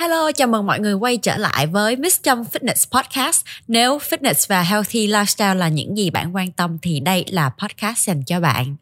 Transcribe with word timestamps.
Hello, 0.00 0.32
chào 0.32 0.48
mừng 0.48 0.66
mọi 0.66 0.80
người 0.80 0.94
quay 0.94 1.16
trở 1.16 1.36
lại 1.36 1.66
với 1.66 1.96
Miss 1.96 2.22
Trâm 2.22 2.42
Fitness 2.42 3.00
Podcast. 3.00 3.44
Nếu 3.68 3.98
fitness 3.98 4.46
và 4.48 4.62
healthy 4.62 5.06
lifestyle 5.06 5.54
là 5.54 5.68
những 5.68 5.96
gì 5.96 6.10
bạn 6.10 6.36
quan 6.36 6.52
tâm 6.52 6.78
thì 6.82 7.00
đây 7.00 7.24
là 7.28 7.50
podcast 7.58 8.08
dành 8.08 8.22
cho 8.22 8.40
bạn. 8.40 8.76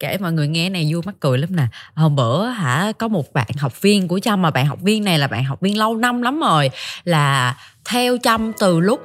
Kể 0.00 0.18
mọi 0.20 0.32
người 0.32 0.48
nghe 0.48 0.68
này 0.68 0.88
vui 0.90 1.02
mắc 1.06 1.14
cười 1.20 1.38
lắm 1.38 1.56
nè. 1.56 1.66
Hôm 1.94 2.16
bữa 2.16 2.46
hả 2.46 2.92
có 2.98 3.08
một 3.08 3.32
bạn 3.32 3.46
học 3.58 3.82
viên 3.82 4.08
của 4.08 4.18
Trâm 4.18 4.42
mà 4.42 4.50
bạn 4.50 4.66
học 4.66 4.78
viên 4.82 5.04
này 5.04 5.18
là 5.18 5.26
bạn 5.26 5.44
học 5.44 5.60
viên 5.60 5.78
lâu 5.78 5.96
năm 5.96 6.22
lắm 6.22 6.40
rồi 6.40 6.70
là 7.04 7.56
theo 7.84 8.16
Trâm 8.22 8.52
từ 8.58 8.80
lúc 8.80 9.00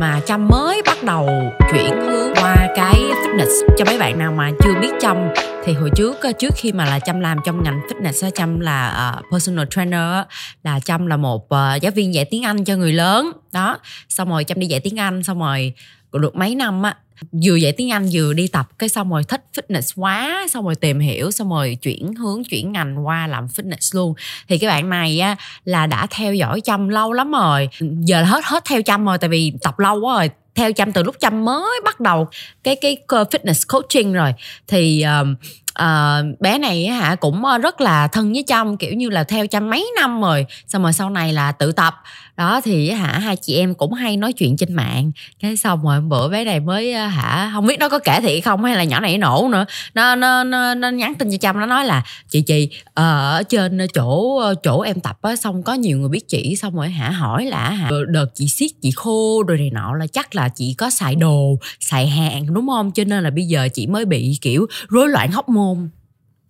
mà 0.00 0.20
Trâm 0.26 0.48
mới 0.48 0.82
bắt 0.86 1.02
đầu 1.02 1.28
chuyển 1.72 2.00
hướng 2.00 2.34
qua 2.34 2.56
cái 2.76 2.94
fitness 2.94 3.68
cho 3.78 3.84
mấy 3.84 3.98
bạn 3.98 4.18
nào 4.18 4.32
mà 4.32 4.50
chưa 4.64 4.74
biết 4.80 4.92
Trâm 5.00 5.16
thì 5.64 5.72
hồi 5.72 5.90
trước 5.96 6.20
ờ, 6.22 6.32
trước 6.32 6.54
khi 6.56 6.72
mà 6.72 6.84
là 6.84 6.98
Trâm 6.98 7.20
làm 7.20 7.38
trong 7.44 7.62
ngành 7.62 7.80
fitness 7.88 8.30
Trâm 8.30 8.60
là 8.60 9.12
uh, 9.18 9.24
personal 9.32 9.66
trainer 9.70 10.26
là 10.64 10.80
Trâm 10.80 11.06
là 11.06 11.16
một 11.16 11.44
uh, 11.44 11.82
giáo 11.82 11.92
viên 11.94 12.14
dạy 12.14 12.24
tiếng 12.24 12.42
Anh 12.42 12.64
cho 12.64 12.76
người 12.76 12.92
lớn 12.92 13.32
đó 13.52 13.78
xong 14.08 14.28
rồi 14.28 14.44
Trâm 14.44 14.58
đi 14.58 14.66
dạy 14.66 14.80
tiếng 14.80 14.98
Anh 14.98 15.22
xong 15.22 15.38
rồi 15.38 15.72
được 16.12 16.36
mấy 16.36 16.54
năm 16.54 16.82
á 16.82 16.96
vừa 17.44 17.56
dạy 17.56 17.72
tiếng 17.72 17.90
Anh 17.90 18.08
vừa 18.12 18.32
đi 18.32 18.48
tập 18.48 18.68
cái 18.78 18.88
xong 18.88 19.10
rồi 19.10 19.24
thích 19.24 19.44
fitness 19.54 20.02
quá 20.02 20.46
xong 20.50 20.64
rồi 20.64 20.74
tìm 20.74 21.00
hiểu 21.00 21.30
xong 21.30 21.50
rồi 21.50 21.78
chuyển 21.82 22.14
hướng 22.14 22.44
chuyển 22.44 22.72
ngành 22.72 23.06
qua 23.06 23.26
làm 23.26 23.46
fitness 23.46 23.96
luôn. 23.98 24.14
Thì 24.48 24.58
cái 24.58 24.70
bạn 24.70 24.90
này 24.90 25.20
á 25.20 25.36
là 25.64 25.86
đã 25.86 26.06
theo 26.10 26.34
dõi 26.34 26.60
chăm 26.60 26.88
lâu 26.88 27.12
lắm 27.12 27.32
rồi. 27.32 27.68
Giờ 27.80 28.20
là 28.20 28.26
hết 28.26 28.44
hết 28.44 28.64
theo 28.64 28.82
chăm 28.82 29.04
rồi 29.04 29.18
tại 29.18 29.30
vì 29.30 29.52
tập 29.62 29.78
lâu 29.78 30.00
quá 30.00 30.14
rồi. 30.14 30.30
Theo 30.54 30.72
chăm 30.72 30.92
từ 30.92 31.02
lúc 31.02 31.16
chăm 31.20 31.44
mới 31.44 31.80
bắt 31.84 32.00
đầu 32.00 32.28
cái 32.62 32.76
cái 32.76 32.96
fitness 33.08 33.64
coaching 33.68 34.12
rồi. 34.12 34.32
Thì 34.66 35.02
um, 35.02 35.34
uh, 35.80 36.40
bé 36.40 36.58
này 36.58 36.86
hả 36.86 37.14
cũng 37.14 37.44
ờ, 37.44 37.58
rất 37.58 37.80
là 37.80 38.06
thân 38.06 38.32
với 38.32 38.42
chăm 38.42 38.76
kiểu 38.76 38.94
như 38.94 39.10
là 39.10 39.24
theo 39.24 39.46
chăm 39.46 39.70
mấy 39.70 39.90
năm 40.00 40.20
rồi 40.20 40.46
xong 40.68 40.82
rồi 40.82 40.92
sau 40.92 41.10
này 41.10 41.32
là 41.32 41.52
tự 41.52 41.72
tập. 41.72 41.94
Đó 42.36 42.60
thì 42.64 42.90
hả 42.90 43.18
hai 43.18 43.36
chị 43.36 43.56
em 43.56 43.74
cũng 43.74 43.92
hay 43.92 44.16
nói 44.16 44.32
chuyện 44.32 44.56
trên 44.56 44.74
mạng. 44.74 45.12
Cái 45.40 45.56
xong 45.56 45.82
rồi 45.84 46.00
bữa 46.00 46.28
bé 46.28 46.44
này 46.44 46.60
mới 46.60 46.92
ờ, 46.92 47.06
hả 47.06 47.50
không 47.54 47.66
biết 47.66 47.78
nó 47.78 47.88
có 47.88 47.98
kể 47.98 48.20
thiệt 48.20 48.44
không 48.44 48.64
hay 48.64 48.76
là 48.76 48.84
nhỏ 48.84 49.00
này 49.00 49.18
nổ 49.18 49.48
nữa. 49.52 49.64
Nó 49.94 50.14
nó 50.14 50.44
nó, 50.44 50.74
nó 50.74 50.88
nhắn 50.88 51.14
tin 51.14 51.30
cho 51.30 51.36
chăm 51.40 51.60
nó 51.60 51.66
nói 51.66 51.84
là 51.84 52.02
chị 52.28 52.40
chị 52.40 52.68
ở 52.94 53.42
trên 53.48 53.78
chỗ 53.94 54.40
chỗ 54.62 54.80
em 54.80 55.00
tập 55.00 55.18
á 55.22 55.36
xong 55.36 55.62
có 55.62 55.74
nhiều 55.74 55.98
người 55.98 56.08
biết 56.08 56.28
chị. 56.28 56.56
Xong 56.56 56.74
rồi 56.74 56.90
hả 56.90 57.10
hỏi 57.10 57.46
là 57.46 57.70
hả 57.70 57.90
đợt 58.08 58.26
chị 58.34 58.48
siết 58.48 58.70
chị 58.82 58.90
khô 58.90 59.42
rồi 59.48 59.58
này 59.58 59.70
nọ 59.70 59.94
là 59.94 60.06
chắc 60.06 60.34
là 60.34 60.48
chị 60.48 60.74
có 60.78 60.90
xài 60.90 61.14
đồ 61.14 61.58
xài 61.80 62.06
hàng 62.06 62.54
đúng 62.54 62.68
không? 62.68 62.92
Cho 62.92 63.04
nên 63.04 63.24
là 63.24 63.30
bây 63.30 63.44
giờ 63.44 63.68
chị 63.74 63.86
mới 63.86 64.04
bị 64.04 64.38
kiểu 64.40 64.66
rối 64.88 65.08
loạn 65.08 65.32
hóc 65.32 65.48
môn 65.48 65.61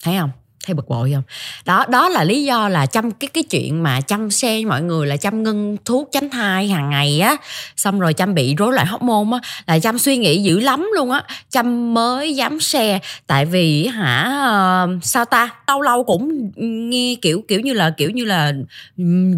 thấy 0.05 0.19
không? 0.19 0.31
Thấy 0.67 0.75
bực 0.75 0.89
bội 0.89 1.13
không? 1.15 1.23
Đó 1.65 1.85
đó 1.89 2.09
là 2.09 2.25
lý 2.25 2.45
do 2.45 2.69
là 2.69 2.87
chăm 2.87 3.11
cái 3.11 3.29
cái 3.29 3.45
chuyện 3.45 3.83
mà 3.83 4.01
chăm 4.01 4.31
xe 4.31 4.65
mọi 4.65 4.83
người 4.83 5.07
là 5.07 5.17
chăm 5.17 5.43
ngưng 5.43 5.77
thuốc 5.85 6.09
tránh 6.13 6.31
thai 6.31 6.69
hàng 6.69 6.91
ngày 6.91 7.21
á. 7.21 7.37
Xong 7.77 8.01
rồi 8.01 8.15
chăm 8.15 8.35
bị 8.35 8.55
rối 8.55 8.73
loạn 8.73 8.87
hóc 8.87 9.03
môn 9.03 9.31
á 9.31 9.39
là 9.67 9.79
chăm 9.79 9.99
suy 9.99 10.17
nghĩ 10.17 10.43
dữ 10.43 10.61
lắm 10.61 10.91
luôn 10.97 11.11
á. 11.11 11.23
Chăm 11.51 11.95
mới 11.95 12.35
dám 12.35 12.61
xe 12.61 12.99
tại 13.27 13.45
vì 13.45 13.87
hả 13.87 14.45
uh, 14.85 15.05
sao 15.05 15.25
ta? 15.25 15.51
Lâu 15.69 15.81
lâu 15.81 16.05
cũng 16.05 16.51
nghe 16.57 17.17
kiểu 17.23 17.45
kiểu 17.49 17.61
như 17.61 17.73
là 17.73 17.91
kiểu 17.91 18.11
như 18.11 18.25
là 18.25 18.53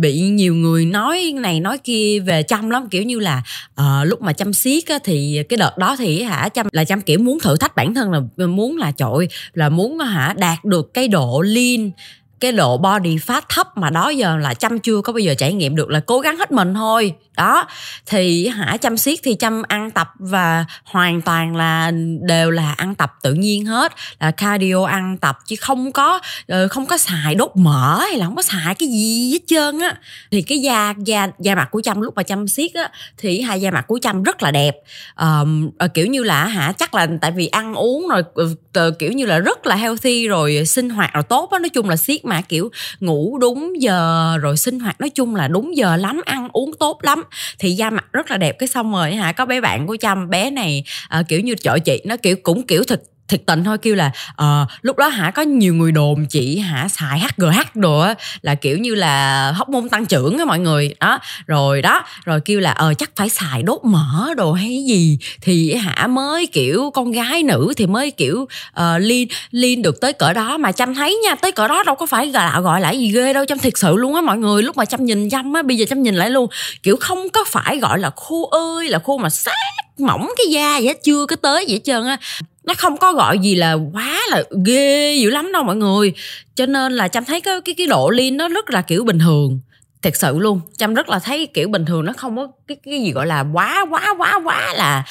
bị 0.00 0.20
nhiều 0.20 0.55
người 0.55 0.86
nói 0.86 1.33
này 1.36 1.61
nói 1.61 1.78
kia 1.78 2.20
về 2.20 2.42
chăm 2.42 2.70
lắm. 2.70 2.89
Kiểu 2.91 3.02
như 3.02 3.19
là 3.19 3.42
uh, 3.80 4.06
lúc 4.06 4.22
mà 4.22 4.33
chăm 4.33 4.52
siết 4.52 4.86
á 4.86 4.98
thì 5.05 5.42
cái 5.48 5.56
đợt 5.56 5.78
đó 5.78 5.97
thì 5.98 6.22
hả 6.22 6.48
chăm 6.48 6.67
là 6.72 6.84
chăm 6.84 7.00
kiểu 7.00 7.19
muốn 7.19 7.41
thử 7.41 7.56
thách 7.56 7.77
bản 7.77 7.95
thân 7.95 8.12
là 8.36 8.47
muốn 8.47 8.77
là 8.77 8.92
trội 8.97 9.28
là 9.55 9.69
muốn 9.69 9.98
hả 9.98 10.34
đạt 10.36 10.64
được 10.64 10.95
cái 10.95 11.08
độ 11.15 11.43
lean 11.43 11.91
cái 12.40 12.52
độ 12.52 12.78
body 12.78 13.16
fat 13.16 13.42
thấp 13.48 13.77
mà 13.77 13.90
đó 13.90 14.08
giờ 14.08 14.36
là 14.36 14.54
chăm 14.54 14.78
chưa 14.78 15.00
có 15.00 15.12
bao 15.12 15.18
giờ 15.18 15.34
trải 15.34 15.52
nghiệm 15.52 15.77
được 15.77 15.90
là 15.90 16.00
cố 16.00 16.20
gắng 16.20 16.36
hết 16.36 16.52
mình 16.52 16.74
thôi. 16.74 17.12
Đó 17.36 17.66
thì 18.06 18.48
hả 18.48 18.77
chăm 18.77 18.96
siết 18.96 19.18
thì 19.22 19.34
chăm 19.34 19.62
ăn 19.68 19.90
tập 19.90 20.08
và 20.18 20.64
hoàn 20.84 21.20
toàn 21.20 21.56
là 21.56 21.90
đều 22.20 22.50
là 22.50 22.73
ăn 22.73 22.94
tập 22.94 23.12
tự 23.23 23.34
nhiên 23.34 23.64
hết. 23.64 23.92
Là 24.20 24.30
cardio 24.30 24.84
ăn 24.84 25.17
tập 25.17 25.39
chứ 25.46 25.56
không 25.61 25.92
có 25.92 26.20
ờ, 26.48 26.68
không 26.68 26.86
có 26.86 26.98
xài 26.98 27.34
đốt 27.34 27.50
mỡ 27.55 27.98
hay 27.98 28.18
là 28.18 28.27
không 28.27 28.36
có 28.36 28.42
xài 28.42 28.74
cái 28.74 28.89
gì 28.89 29.33
hết 29.33 29.40
trơn 29.46 29.80
á. 29.80 29.96
Thì 30.30 30.42
cái 30.42 30.58
da 30.58 30.94
da 30.98 31.28
da 31.39 31.55
mặt 31.55 31.68
của 31.70 31.80
chăm 31.80 32.00
lúc 32.00 32.14
mà 32.14 32.23
chăm 32.23 32.48
siết 32.48 32.74
á 32.74 32.90
thì 33.18 33.40
hai 33.40 33.61
da 33.61 33.70
mặt 33.70 33.84
của 33.86 33.98
chăm 34.02 34.23
rất 34.23 34.42
là 34.42 34.50
đẹp. 34.50 34.77
Um, 35.20 35.70
kiểu 35.94 36.06
như 36.06 36.23
là 36.23 36.46
hả 36.46 36.73
chắc 36.78 36.94
là 36.94 37.08
tại 37.20 37.30
vì 37.30 37.46
ăn 37.46 37.74
uống 37.74 38.08
rồi 38.08 38.23
ừ, 38.34 38.55
kiểu 38.98 39.12
như 39.12 39.27
là 39.27 39.39
rất 39.39 39.67
là 39.67 39.77
healthy 39.77 40.28
rồi 40.28 40.67
sinh 40.67 40.90
hoạt 40.90 41.12
rồi 41.12 41.23
tốt 41.23 41.50
á 41.50 41.58
nói 41.58 41.68
chung 41.68 41.89
là 41.89 41.96
siết 41.96 42.23
mà 42.24 42.40
kiểu 42.40 42.70
ngủ 43.01 43.39
đúng 43.39 43.73
giờ 43.83 44.36
rồi 44.42 44.57
sinh 44.57 44.80
hoạt 44.80 45.01
nói 45.01 45.11
chung 45.11 45.35
là 45.35 45.48
đúng 45.48 45.77
giờ 45.77 45.96
lắm 45.96 46.20
ăn 46.24 46.48
uống 46.52 46.73
tốt 46.80 46.98
lắm. 47.02 47.23
Thì 47.58 47.70
da 47.70 47.90
mặt 47.90 48.05
rất 48.12 48.30
là 48.30 48.36
đẹp 48.36 48.57
cái 48.58 48.67
xong 48.67 48.92
rồi 48.92 49.14
hả 49.14 49.33
có 49.33 49.45
bé 49.46 49.61
bạn 49.61 49.86
của 49.86 49.96
chăm 49.96 50.30
bé 50.30 50.51
này 50.51 50.85
à, 51.08 51.23
kiểu 51.29 51.40
như 51.40 51.55
chợ 51.55 51.79
chị 51.79 52.02
nó 52.05 52.17
kiểu 52.17 52.36
cũng 52.42 52.67
kiểu 52.67 52.85
thực 52.85 53.01
thiệt 53.29 53.46
tình 53.46 53.64
thôi 53.64 53.79
kêu 53.79 53.95
là 53.95 54.11
uh, 54.42 54.68
lúc 54.83 54.96
đó 54.96 55.08
hả 55.08 55.30
có 55.30 55.42
nhiều 55.42 55.74
người 55.74 55.92
đồn 55.92 56.27
chị 56.27 56.58
hả 56.58 56.89
xài 56.89 57.20
HGH 57.20 57.74
đồ 57.74 58.01
á 58.01 58.14
là 58.42 58.55
kiểu 58.55 58.79
như 58.79 58.95
là 58.95 59.52
hóc 59.52 59.68
môn 59.68 59.89
tăng 59.89 60.07
trưởng 60.07 60.39
á 60.39 60.45
mọi 60.45 60.58
người. 60.58 60.95
Đó 61.01 61.18
rồi 61.46 61.83
đó 61.83 62.05
rồi 62.24 62.40
kêu 62.45 62.61
là 62.61 62.70
ờ 62.70 62.89
uh, 62.90 62.98
chắc 62.98 63.11
phải 63.17 63.29
xài 63.29 63.62
đốt 63.62 63.80
mỡ 63.85 64.35
đồ 64.36 64.52
hay 64.52 64.85
gì 64.89 65.18
thì 65.40 65.74
hả 65.74 66.07
mới 66.07 66.46
kiểu 66.46 66.90
con 66.95 67.12
gái 67.12 67.42
nữ 67.42 67.73
thì 67.77 67.86
mới 67.86 68.11
kiểu 68.11 68.46
ờ, 68.73 68.95
uh, 68.96 69.02
liên 69.02 69.29
liên 69.51 69.83
được 69.83 70.01
tới 70.01 70.12
cỡ 70.12 70.33
đó. 70.33 70.58
Mà 70.58 70.73
chăm 70.73 70.95
thấy 70.95 71.20
nha 71.24 71.35
tới 71.35 71.52
cỡ 71.52 71.68
đó 71.68 71.83
đâu 71.83 71.95
có 71.95 72.06
phải 72.06 72.30
gọi 72.30 72.45
là 72.45 72.61
gọi 72.61 72.80
lại 72.80 72.98
gì 72.98 73.12
ghê 73.12 73.33
đâu 73.33 73.45
chăm 73.46 73.58
thiệt 73.58 73.73
sự 73.77 73.96
luôn 73.96 74.14
á 74.14 74.20
mọi 74.20 74.39
người. 74.39 74.62
Lúc 74.62 74.77
mà 74.77 74.85
chăm 74.85 75.05
nhìn 75.05 75.30
chăm 75.30 75.52
á 75.52 75.62
bây 75.62 75.77
giờ 75.77 75.86
chăm 75.89 76.02
nhìn 76.02 76.14
lại 76.14 76.30
luôn 76.30 76.51
kiểu 76.83 76.96
không 77.01 77.29
có 77.33 77.45
phải 77.48 77.79
gọi 77.79 77.98
là 77.98 78.11
khô 78.17 78.48
ơi 78.51 78.89
là 78.89 78.98
khô 78.98 79.18
mà 79.18 79.30
sát 79.30 79.52
mỏng 79.98 80.30
cái 80.36 80.46
da 80.51 80.80
vậy 80.80 80.95
chưa 81.05 81.27
có 81.27 81.36
tới 81.36 81.64
vậy 81.68 81.74
hết 81.74 81.80
trơn 81.85 82.06
á 82.06 82.18
nó 82.64 82.75
không 82.75 82.97
có 82.97 83.13
gọi 83.13 83.39
gì 83.39 83.55
là 83.55 83.73
quá 83.73 84.20
là 84.30 84.42
ghê 84.64 85.14
dữ 85.14 85.30
lắm 85.30 85.52
đâu 85.52 85.63
mọi 85.63 85.77
người. 85.77 86.13
Cho 86.55 86.67
nên 86.67 86.92
là 86.92 87.08
chăm 87.08 87.25
thấy 87.25 87.41
cái 87.41 87.61
cái 87.64 87.75
cái 87.79 87.86
độ 87.86 88.11
lean 88.11 88.36
nó 88.36 88.48
rất 88.48 88.70
là 88.70 88.83
kiểu 88.83 89.05
bình 89.05 89.19
thường. 89.19 89.61
Thật 90.02 90.17
sự 90.17 90.39
luôn. 90.39 90.61
Chăm 90.79 90.95
rất 90.95 91.08
là 91.08 91.19
thấy 91.19 91.47
kiểu 91.47 91.69
bình 91.69 91.85
thường 91.85 92.05
nó 92.05 92.13
không 92.17 92.36
có 92.36 92.48
cái 92.69 92.77
cái 92.85 93.01
gì 93.03 93.13
gọi 93.13 93.27
là 93.27 93.45
quá 93.53 93.86
quá 93.91 94.14
quá 94.19 94.41
quá 94.45 94.74
là 94.74 95.05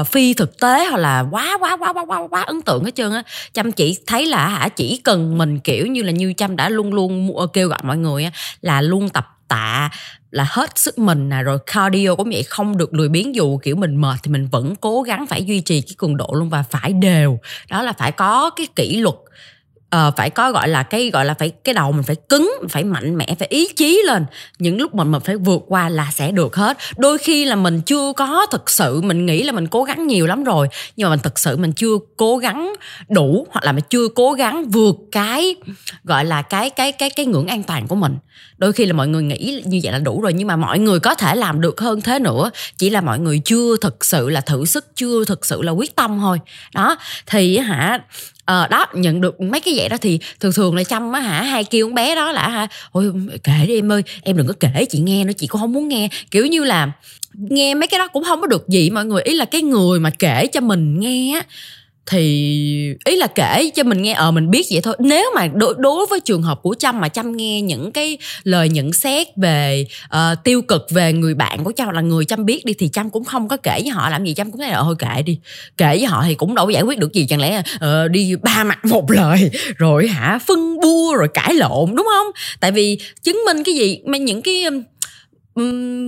uh, 0.00 0.06
phi 0.08 0.34
thực 0.34 0.60
tế 0.60 0.86
hoặc 0.86 0.96
là 0.96 1.24
quá 1.30 1.58
quá 1.60 1.76
quá 1.76 1.92
quá 1.92 2.04
quá 2.04 2.18
quá 2.30 2.42
ấn 2.42 2.62
tượng 2.62 2.84
hết 2.84 2.94
trơn 2.94 3.12
á. 3.12 3.22
Chăm 3.54 3.72
chỉ 3.72 3.98
thấy 4.06 4.26
là 4.26 4.48
hả 4.48 4.68
chỉ 4.68 5.00
cần 5.04 5.38
mình 5.38 5.60
kiểu 5.60 5.86
như 5.86 6.02
là 6.02 6.10
như 6.10 6.32
chăm 6.36 6.56
đã 6.56 6.68
luôn 6.68 6.94
luôn 6.94 7.36
ờ, 7.36 7.46
kêu 7.46 7.68
gọi 7.68 7.78
mọi 7.82 7.96
người 7.96 8.24
á 8.24 8.30
là 8.60 8.80
luôn 8.80 9.08
tập 9.08 9.26
tạ 9.48 9.90
là 10.30 10.46
hết 10.48 10.78
sức 10.78 10.98
mình 10.98 11.28
nè, 11.28 11.42
rồi 11.42 11.58
cardio 11.66 12.14
cũng 12.14 12.30
vậy, 12.30 12.42
không 12.42 12.76
được 12.76 12.94
lười 12.94 13.08
biếng, 13.08 13.34
dù 13.34 13.58
kiểu 13.58 13.76
mình 13.76 13.96
mệt 13.96 14.16
thì 14.22 14.30
mình 14.30 14.46
vẫn 14.46 14.76
cố 14.76 15.02
gắng 15.02 15.26
phải 15.26 15.44
duy 15.44 15.60
trì 15.60 15.80
cái 15.80 15.94
cường 15.98 16.16
độ 16.16 16.30
luôn 16.32 16.48
và 16.48 16.62
phải 16.62 16.92
đều. 16.92 17.38
Đó 17.70 17.82
là 17.82 17.92
phải 17.92 18.12
có 18.12 18.50
cái 18.50 18.66
kỷ 18.76 18.96
luật 18.96 19.14
uh, 19.96 20.16
phải 20.16 20.30
có 20.30 20.52
gọi 20.52 20.68
là 20.68 20.82
cái 20.82 21.10
gọi 21.10 21.24
là 21.24 21.34
phải 21.34 21.50
cái 21.50 21.74
đầu 21.74 21.92
mình 21.92 22.02
phải 22.02 22.16
cứng 22.28 22.52
phải 22.68 22.84
mạnh 22.84 23.16
mẽ 23.16 23.26
phải 23.38 23.48
ý 23.48 23.68
chí 23.76 24.02
lên. 24.06 24.26
Những 24.58 24.80
lúc 24.80 24.94
mình 24.94 25.12
mình 25.12 25.20
phải 25.20 25.36
vượt 25.36 25.62
qua 25.66 25.88
là 25.88 26.10
sẽ 26.12 26.30
được 26.30 26.56
hết. 26.56 26.78
Đôi 26.96 27.18
khi 27.18 27.44
là 27.44 27.56
mình 27.56 27.80
chưa 27.80 28.12
có 28.16 28.46
thực 28.50 28.70
sự 28.70 29.00
mình 29.00 29.26
nghĩ 29.26 29.42
là 29.42 29.52
mình 29.52 29.66
cố 29.66 29.84
gắng 29.84 30.06
nhiều 30.06 30.26
lắm 30.26 30.44
rồi 30.44 30.68
nhưng 30.96 31.08
mà 31.08 31.10
mình 31.10 31.22
thực 31.22 31.38
sự 31.38 31.56
mình 31.56 31.72
chưa 31.72 31.98
cố 32.16 32.36
gắng 32.36 32.74
đủ 33.08 33.46
hoặc 33.50 33.64
là 33.64 33.72
mình 33.72 33.84
chưa 33.90 34.08
cố 34.08 34.32
gắng 34.32 34.68
vượt 34.68 34.96
cái 35.12 35.56
gọi 36.04 36.24
là 36.24 36.42
cái 36.42 36.70
cái 36.70 36.92
cái 36.92 37.10
cái 37.10 37.26
ngưỡng 37.26 37.46
an 37.46 37.62
toàn 37.62 37.86
của 37.86 37.96
mình. 37.96 38.16
Đôi 38.58 38.72
khi 38.72 38.86
là 38.86 38.92
mọi 38.92 39.08
người 39.08 39.22
nghĩ 39.22 39.62
như 39.66 39.80
vậy 39.82 39.92
là 39.92 39.98
đủ 39.98 40.20
rồi 40.20 40.32
nhưng 40.32 40.48
mà 40.48 40.56
mọi 40.56 40.78
người 40.78 41.00
có 41.00 41.14
thể 41.14 41.34
làm 41.36 41.60
được 41.60 41.80
hơn 41.80 42.00
thế 42.00 42.18
nữa. 42.18 42.50
Chỉ 42.76 42.90
là 42.90 43.00
mọi 43.00 43.18
người 43.18 43.40
chưa 43.44 43.76
thực 43.80 44.04
sự 44.04 44.30
là 44.30 44.40
thử 44.40 44.64
sức 44.64 44.86
chưa 44.94 45.24
thực 45.24 45.46
sự 45.46 45.62
là 45.62 45.72
quyết 45.72 45.96
tâm 45.96 46.18
thôi. 46.20 46.38
Đó 46.74 46.96
thì 47.26 47.58
hả 47.58 47.98
ờ 48.48 48.66
đó, 48.70 48.86
nhận 48.94 49.20
được 49.20 49.40
mấy 49.40 49.60
cái 49.60 49.74
vậy 49.76 49.88
đó 49.88 49.96
thì 50.00 50.18
thường 50.40 50.52
thường 50.52 50.74
là 50.74 50.84
chăm 50.84 51.12
á 51.12 51.20
hả 51.20 51.42
hai 51.42 51.64
kêu 51.64 51.86
con 51.86 51.94
bé 51.94 52.14
đó 52.14 52.32
là 52.32 52.48
hả, 52.48 52.68
ôi 52.92 53.12
kể 53.44 53.52
đi 53.68 53.78
em 53.78 53.92
ơi, 53.92 54.02
em 54.22 54.36
đừng 54.36 54.46
có 54.46 54.54
kể 54.60 54.84
chị 54.90 54.98
nghe 54.98 55.24
nữa, 55.24 55.32
chị 55.36 55.46
cũng 55.46 55.60
không 55.60 55.72
muốn 55.72 55.88
nghe. 55.88 56.08
Kiểu 56.30 56.46
như 56.46 56.64
là 56.64 56.92
nghe 57.32 57.74
mấy 57.74 57.86
cái 57.86 57.98
đó 57.98 58.08
cũng 58.08 58.24
không 58.24 58.40
có 58.40 58.46
được 58.46 58.68
gì 58.68 58.90
mọi 58.90 59.04
người, 59.04 59.22
ý 59.22 59.34
là 59.34 59.44
cái 59.44 59.62
người 59.62 60.00
mà 60.00 60.10
kể 60.18 60.46
cho 60.46 60.60
mình 60.60 61.00
nghe 61.00 61.34
á 61.34 61.42
thì 62.10 62.94
ý 63.04 63.16
là 63.16 63.26
kể 63.26 63.70
cho 63.74 63.82
mình 63.82 64.02
nghe 64.02 64.12
ờ 64.12 64.30
mình 64.30 64.50
biết 64.50 64.66
vậy 64.70 64.80
thôi. 64.80 64.96
Nếu 64.98 65.30
mà 65.34 65.46
đối, 65.46 65.74
đối 65.78 66.06
với 66.06 66.20
trường 66.20 66.42
hợp 66.42 66.62
của 66.62 66.74
trâm 66.78 67.00
mà 67.00 67.08
trâm 67.08 67.36
nghe 67.36 67.62
những 67.62 67.92
cái 67.92 68.18
lời 68.42 68.68
nhận 68.68 68.92
xét 68.92 69.26
về 69.36 69.86
uh, 70.04 70.44
tiêu 70.44 70.62
cực 70.62 70.86
về 70.90 71.12
người 71.12 71.34
bạn 71.34 71.64
của 71.64 71.72
trâm 71.76 71.88
là 71.88 72.00
người 72.00 72.24
trâm 72.24 72.44
biết 72.44 72.64
đi 72.64 72.74
thì 72.78 72.88
trâm 72.88 73.10
cũng 73.10 73.24
không 73.24 73.48
có 73.48 73.56
kể 73.56 73.80
với 73.82 73.88
họ 73.88 74.10
làm 74.10 74.24
gì. 74.24 74.34
Trâm 74.34 74.50
cũng 74.50 74.60
thấy 74.60 74.70
là 74.70 74.82
thôi 74.82 74.94
kệ 74.98 75.22
đi. 75.22 75.38
Kể 75.76 75.86
với 75.86 76.04
họ 76.04 76.24
thì 76.26 76.34
cũng 76.34 76.54
đâu 76.54 76.66
có 76.66 76.70
giải 76.70 76.82
quyết 76.82 76.98
được 76.98 77.12
gì. 77.12 77.26
Chẳng 77.28 77.40
lẽ 77.40 77.62
uh, 77.74 78.10
đi 78.10 78.36
ba 78.42 78.64
mặt 78.64 78.84
một 78.84 79.10
lời 79.10 79.50
rồi 79.76 80.08
hả 80.08 80.38
phân 80.46 80.80
bua 80.82 81.14
rồi 81.14 81.28
cãi 81.34 81.54
lộn 81.54 81.96
đúng 81.96 82.06
không? 82.14 82.26
Tại 82.60 82.72
vì 82.72 82.98
chứng 83.22 83.40
minh 83.46 83.64
cái 83.64 83.74
gì? 83.74 84.00
Mà 84.06 84.18
những 84.18 84.42
cái 84.42 84.64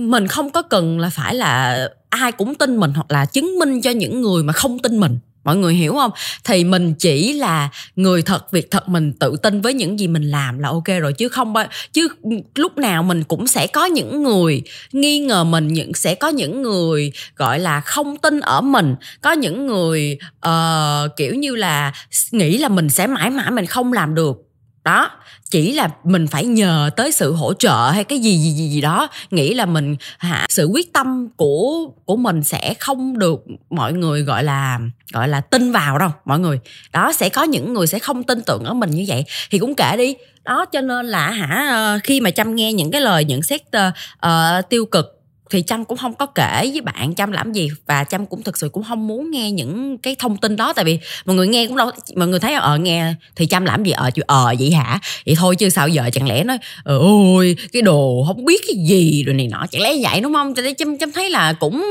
mình 0.07 0.27
không 0.27 0.49
có 0.49 0.61
cần 0.61 0.99
là 0.99 1.09
phải 1.09 1.35
là 1.35 1.87
ai 2.09 2.31
cũng 2.31 2.55
tin 2.55 2.77
mình 2.77 2.91
hoặc 2.95 3.11
là 3.11 3.25
chứng 3.25 3.59
minh 3.59 3.81
cho 3.81 3.91
những 3.91 4.21
người 4.21 4.43
mà 4.43 4.53
không 4.53 4.79
tin 4.79 4.99
mình 4.99 5.19
mọi 5.43 5.55
người 5.55 5.73
hiểu 5.73 5.93
không? 5.93 6.11
Thì 6.43 6.63
mình 6.63 6.93
chỉ 6.93 7.33
là 7.33 7.69
người 7.95 8.21
thật 8.21 8.51
việc 8.51 8.71
thật 8.71 8.89
mình 8.89 9.13
tự 9.13 9.37
tin 9.43 9.61
với 9.61 9.73
những 9.73 9.99
gì 9.99 10.07
mình 10.07 10.23
làm 10.23 10.59
là 10.59 10.69
ok 10.69 10.87
rồi. 11.01 11.13
Chứ 11.13 11.29
không 11.29 11.53
bao 11.53 11.67
chứ 11.93 12.07
lúc 12.55 12.77
nào 12.77 13.03
mình 13.03 13.23
cũng 13.23 13.47
sẽ 13.47 13.67
có 13.67 13.85
những 13.85 14.23
người 14.23 14.61
nghi 14.91 15.19
ngờ 15.19 15.43
mình 15.43 15.67
những 15.67 15.93
sẽ 15.93 16.15
có 16.15 16.27
những 16.27 16.61
người 16.61 17.11
gọi 17.35 17.59
là 17.59 17.81
không 17.81 18.17
tin 18.17 18.39
ở 18.39 18.61
mình. 18.61 18.95
Có 19.21 19.31
những 19.31 19.67
người 19.67 20.17
uh, 20.47 21.17
kiểu 21.17 21.35
như 21.35 21.55
là 21.55 21.93
nghĩ 22.31 22.57
là 22.57 22.69
mình 22.69 22.89
sẽ 22.89 23.07
mãi 23.07 23.29
mãi 23.29 23.51
mình 23.51 23.65
không 23.65 23.93
làm 23.93 24.15
được 24.15 24.50
đó 24.83 25.11
chỉ 25.49 25.73
là 25.73 25.89
mình 26.03 26.27
phải 26.27 26.45
nhờ 26.45 26.89
tới 26.95 27.11
sự 27.11 27.33
hỗ 27.33 27.53
trợ 27.53 27.89
hay 27.93 28.03
cái 28.03 28.19
gì 28.19 28.37
gì 28.37 28.51
gì, 28.51 28.69
gì 28.69 28.81
đó. 28.81 29.07
Nghĩ 29.31 29.53
là 29.53 29.65
mình 29.65 29.95
hả 30.17 30.45
sự 30.49 30.65
quyết 30.65 30.93
tâm 30.93 31.27
của 31.35 31.87
của 32.05 32.15
mình 32.15 32.43
sẽ 32.43 32.73
không 32.79 33.19
được 33.19 33.43
mọi 33.69 33.93
người 33.93 34.21
gọi 34.21 34.43
là 34.43 34.79
gọi 35.13 35.27
là 35.27 35.41
tin 35.41 35.71
vào 35.71 35.97
đâu 35.97 36.09
mọi 36.25 36.39
người. 36.39 36.59
Đó 36.93 37.11
sẽ 37.13 37.29
có 37.29 37.43
những 37.43 37.73
người 37.73 37.87
sẽ 37.87 37.99
không 37.99 38.23
tin 38.23 38.41
tưởng 38.41 38.63
ở 38.63 38.73
mình 38.73 38.91
như 38.91 39.05
vậy. 39.07 39.25
Thì 39.51 39.59
cũng 39.59 39.75
kể 39.75 39.97
đi. 39.97 40.15
Đó 40.43 40.65
cho 40.65 40.81
nên 40.81 41.05
là 41.05 41.29
hả 41.29 41.67
ờ, 41.71 41.99
khi 42.03 42.21
mà 42.21 42.31
chăm 42.31 42.55
nghe 42.55 42.73
những 42.73 42.91
cái 42.91 43.01
lời 43.01 43.25
nhận 43.25 43.41
xét 43.41 43.61
uh, 43.61 43.93
uh, 44.25 44.69
tiêu 44.69 44.85
cực 44.85 45.20
thì 45.51 45.61
trâm 45.61 45.85
cũng 45.85 45.97
không 45.97 46.13
có 46.13 46.25
kể 46.25 46.69
với 46.71 46.81
bạn 46.81 47.15
trâm 47.15 47.31
làm 47.31 47.53
gì 47.53 47.69
và 47.85 48.03
trâm 48.03 48.25
cũng 48.25 48.43
thực 48.43 48.57
sự 48.57 48.69
cũng 48.69 48.83
không 48.83 49.07
muốn 49.07 49.31
nghe 49.31 49.51
những 49.51 49.97
cái 49.97 50.15
thông 50.19 50.37
tin 50.37 50.55
đó. 50.55 50.73
Tại 50.73 50.85
vì 50.85 50.99
mọi 51.25 51.35
người 51.35 51.47
nghe 51.47 51.67
cũng 51.67 51.77
đâu 51.77 51.91
mọi 52.15 52.27
người 52.27 52.39
thấy 52.39 52.53
ờ 52.53 52.77
nghe 52.77 53.13
thì 53.35 53.45
trâm 53.45 53.65
làm 53.65 53.83
gì 53.83 53.91
ờ 53.91 54.11
chứ 54.11 54.21
ờ 54.27 54.53
vậy 54.59 54.71
hả? 54.71 54.99
Vậy 55.25 55.35
thôi 55.37 55.55
chứ 55.55 55.69
sao 55.69 55.87
giờ 55.87 56.09
chẳng 56.13 56.27
lẽ 56.27 56.43
nói 56.43 56.57
ờ, 56.83 56.97
ôi 56.97 57.55
cái 57.71 57.81
đồ 57.81 58.23
không 58.27 58.45
biết 58.45 58.61
cái 58.67 58.75
gì 58.87 59.23
rồi 59.23 59.35
này 59.35 59.47
nọ. 59.47 59.65
Chẳng 59.71 59.81
lẽ 59.81 59.93
vậy 60.01 60.21
đúng 60.21 60.33
không? 60.33 60.55
Cho 60.55 60.61
nên 60.61 60.75
trâm 60.75 60.97
trâm 60.97 61.11
thấy 61.11 61.29
là 61.29 61.53
cũng 61.53 61.85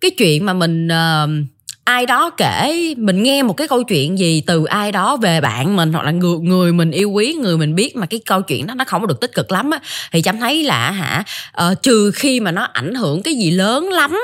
cái 0.00 0.10
chuyện 0.10 0.46
mà 0.46 0.52
mình 0.52 0.86
uh, 0.88 1.30
ai 1.84 2.06
đó 2.06 2.30
kể 2.30 2.94
mình 2.98 3.22
nghe 3.22 3.42
một 3.42 3.52
cái 3.52 3.68
câu 3.68 3.82
chuyện 3.82 4.18
gì 4.18 4.42
từ 4.46 4.64
ai 4.64 4.92
đó 4.92 5.16
về 5.16 5.40
bạn 5.40 5.76
mình 5.76 5.92
hoặc 5.92 6.04
là 6.04 6.10
người 6.10 6.38
người 6.38 6.72
mình 6.72 6.90
yêu 6.90 7.10
quý 7.10 7.34
người 7.40 7.56
mình 7.56 7.74
biết 7.74 7.96
mà 7.96 8.06
cái 8.06 8.20
câu 8.26 8.42
chuyện 8.42 8.66
đó 8.66 8.74
nó 8.74 8.84
không 8.84 9.06
được 9.06 9.20
tích 9.20 9.34
cực 9.34 9.52
lắm 9.52 9.70
á 9.70 9.80
thì 10.12 10.22
chăm 10.22 10.40
thấy 10.40 10.62
là 10.62 10.90
hả 10.90 11.24
uh, 11.70 11.82
trừ 11.82 12.10
khi 12.14 12.40
mà 12.40 12.50
nó 12.50 12.62
ảnh 12.62 12.94
hưởng 12.94 13.22
cái 13.22 13.34
gì 13.34 13.50
lớn 13.50 13.88
lắm 13.88 14.18